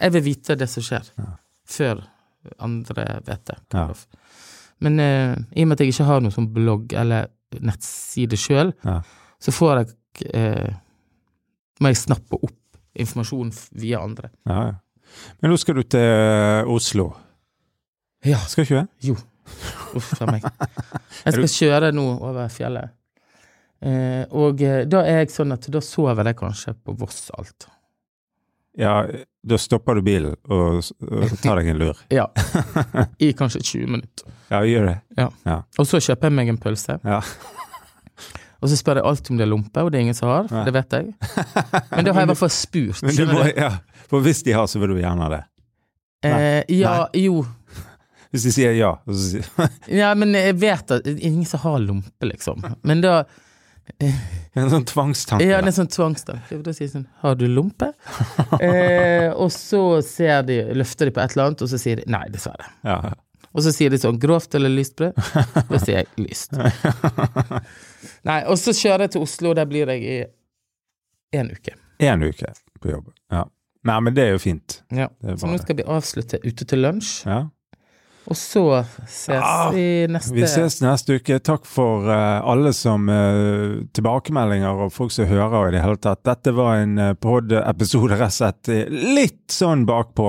Jeg 0.00 0.12
vil 0.12 0.22
vite 0.24 0.54
det 0.60 0.68
som 0.68 0.82
skjer, 0.84 1.06
før 1.68 2.02
andre 2.60 3.04
vet 3.26 3.44
det. 3.48 3.56
Ja. 3.74 3.86
Men 4.80 5.00
eh, 5.00 5.34
i 5.56 5.62
og 5.64 5.68
med 5.68 5.76
at 5.76 5.82
jeg 5.84 5.92
ikke 5.94 6.06
har 6.08 6.20
noen 6.24 6.32
sånn 6.34 6.50
blogg 6.54 6.92
eller 6.96 7.28
nettside 7.60 8.36
sjøl, 8.40 8.72
Ja. 8.84 9.00
så 9.40 9.52
får 9.52 9.80
jeg 9.82 10.30
eh, 10.34 10.70
Må 11.80 11.88
jeg 11.92 11.96
snappe 12.00 12.36
opp 12.44 12.56
informasjon 12.94 13.52
via 13.80 14.00
andre. 14.02 14.30
Ja, 14.48 14.62
ja. 14.70 14.78
Men 15.42 15.50
nå 15.50 15.58
skal 15.58 15.80
du 15.80 15.82
til 15.90 16.00
eh, 16.00 16.68
Oslo. 16.70 17.08
Ja. 18.26 18.38
Skal 18.50 18.66
ikke 18.66 18.84
du? 19.06 19.16
Uff 19.98 20.12
a 20.22 20.28
meg. 20.30 20.44
Jeg 21.24 21.34
skal 21.34 21.50
kjøre 21.56 21.90
nå 21.96 22.06
over 22.20 22.48
fjellet. 22.52 22.92
Eh, 23.80 24.22
og 24.36 24.60
eh, 24.62 24.84
da 24.90 25.02
er 25.08 25.22
jeg 25.24 25.32
sånn 25.34 25.56
at 25.56 25.66
da 25.72 25.80
sover 25.82 26.28
jeg 26.30 26.38
kanskje 26.38 26.74
på 26.78 26.94
Voss 27.00 27.30
alt. 27.34 27.66
Ja, 28.78 29.00
da 29.42 29.56
stopper 29.58 29.98
du 29.98 30.04
bilen 30.06 30.36
og, 30.52 30.84
og 31.02 31.32
tar 31.42 31.58
deg 31.58 31.72
en 31.72 31.80
lur. 31.80 31.98
Ja. 32.20 32.28
I 33.26 33.32
kanskje 33.36 33.64
20 33.64 33.90
minutter. 33.96 34.30
Ja, 34.52 34.60
gjør 34.66 34.86
det. 34.92 35.26
Og 35.80 35.88
så 35.88 35.98
kjøper 35.98 36.30
jeg 36.30 36.36
meg 36.38 36.52
en 36.52 36.60
pølse. 36.62 37.00
Ja. 37.02 37.18
Og 38.60 38.68
så 38.68 38.76
spør 38.76 39.00
jeg 39.00 39.08
alltid 39.08 39.30
om 39.32 39.38
det 39.40 39.44
er 39.46 39.50
lompe, 39.50 39.82
og 39.82 39.90
det 39.92 39.98
er 40.00 40.04
ingen 40.04 40.16
som 40.16 40.28
har, 40.28 40.48
for 40.50 40.58
Nei. 40.58 40.64
det 40.68 40.74
vet 40.76 40.96
jeg. 40.98 41.12
Men 41.94 42.04
da 42.04 42.12
har 42.12 42.20
jeg 42.20 42.28
i 42.28 42.30
hvert 42.32 42.40
fall 42.42 42.52
spurt. 42.52 43.02
Men 43.06 43.16
du 43.16 43.22
må, 43.32 43.44
ja, 43.56 43.70
for 44.10 44.24
hvis 44.24 44.42
de 44.44 44.52
har, 44.56 44.68
så 44.68 44.82
vil 44.82 44.92
du 44.92 45.00
gjerne 45.00 45.24
ha 45.24 45.30
det. 45.32 45.44
Eh, 46.28 46.62
ja, 46.76 46.96
jo. 47.16 47.40
Hvis 48.30 48.44
de 48.46 48.50
sier 48.54 48.74
ja, 48.76 48.90
så 49.08 49.14
sier 49.18 49.46
Ja, 50.02 50.10
men 50.14 50.36
jeg 50.36 50.52
vet 50.60 50.92
at 50.94 51.06
ingen 51.10 51.46
som 51.48 51.64
har 51.64 51.80
lompe, 51.82 52.28
liksom. 52.28 52.60
Men 52.86 53.00
da 53.02 53.24
En 54.54 54.68
sånn 54.70 54.84
tvangstanke. 54.86 55.48
Ja, 55.48 55.58
det 55.64 55.72
er 55.72 55.76
sånn 55.80 55.90
tvangstanke. 55.90 56.60
Da 56.62 56.74
sier 56.76 56.86
de 56.86 56.92
sånn 56.92 57.08
Har 57.24 57.34
du 57.40 57.48
lompe? 57.50 57.88
eh, 58.60 59.32
og 59.32 59.50
så 59.50 59.82
ser 60.06 60.44
de, 60.46 60.60
løfter 60.78 61.10
de 61.10 61.16
på 61.16 61.24
et 61.24 61.34
eller 61.34 61.48
annet, 61.48 61.64
og 61.66 61.72
så 61.72 61.80
sier 61.80 62.04
de 62.04 62.06
nei, 62.12 62.22
dessverre. 62.30 62.68
Ja. 62.86 63.00
Og 63.50 63.64
så 63.64 63.72
sier 63.74 63.90
de 63.90 63.98
sånn 63.98 64.18
grovt 64.22 64.54
eller 64.54 64.70
lyst 64.70 64.94
brød? 64.98 65.16
Da 65.70 65.78
sier 65.82 66.02
jeg 66.04 66.08
lyst. 66.22 66.54
Nei, 68.28 68.40
og 68.46 68.58
så 68.60 68.74
kjører 68.76 69.08
jeg 69.08 69.16
til 69.16 69.24
Oslo, 69.26 69.52
og 69.52 69.58
der 69.58 69.66
blir 69.70 69.90
jeg 69.90 70.04
i 70.06 70.18
en 71.40 71.50
uke. 71.50 71.74
Én 72.00 72.22
uke 72.24 72.52
på 72.80 72.92
jobb. 72.92 73.08
Ja. 73.32 73.46
Nei, 73.88 73.96
men 74.04 74.14
det 74.16 74.26
er 74.26 74.34
jo 74.36 74.42
fint. 74.42 74.82
Ja. 74.92 75.08
Så 75.40 75.48
nå 75.48 75.58
skal 75.62 75.78
vi 75.80 75.86
avslutte 75.88 76.40
ute 76.44 76.66
til 76.68 76.82
lunsj, 76.84 77.24
Ja. 77.26 77.40
og 78.30 78.36
så 78.36 78.62
ses 79.08 79.40
Ah, 79.42 79.70
vi 79.72 80.06
neste 80.06 80.34
Vi 80.36 80.46
ses 80.46 80.78
neste 80.84 81.16
uke. 81.18 81.38
Takk 81.40 81.64
for 81.66 82.06
uh, 82.06 82.44
alle 82.44 82.72
som 82.76 83.08
uh, 83.08 83.80
tilbakemeldinger 83.96 84.84
og 84.84 84.92
folk 84.92 85.12
som 85.16 85.26
hører 85.26 85.70
i 85.70 85.74
det 85.74 85.82
hele 85.82 85.96
tatt. 85.96 86.22
Dette 86.28 86.52
var 86.54 86.82
en 86.84 86.98
uh, 87.00 87.14
pod-episode 87.16 88.20
rett 88.20 88.30
og 88.30 88.36
slett 88.36 88.70
litt 89.16 89.48
sånn 89.50 89.86
bakpå 89.88 90.28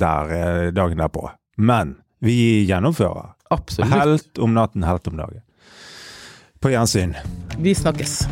der 0.00 0.70
dagen 0.72 1.02
derpå. 1.02 1.28
Men 1.58 1.96
vi 2.24 2.64
gjennomfører. 2.64 3.34
Absolutt. 3.54 3.92
Helt 3.92 4.38
om 4.38 4.54
natten, 4.56 4.82
helt 4.82 5.06
om 5.10 5.16
dagen. 5.20 5.42
På 6.60 6.72
gjensyn. 6.72 7.14
Vi 7.58 7.74
snakkes. 7.76 8.22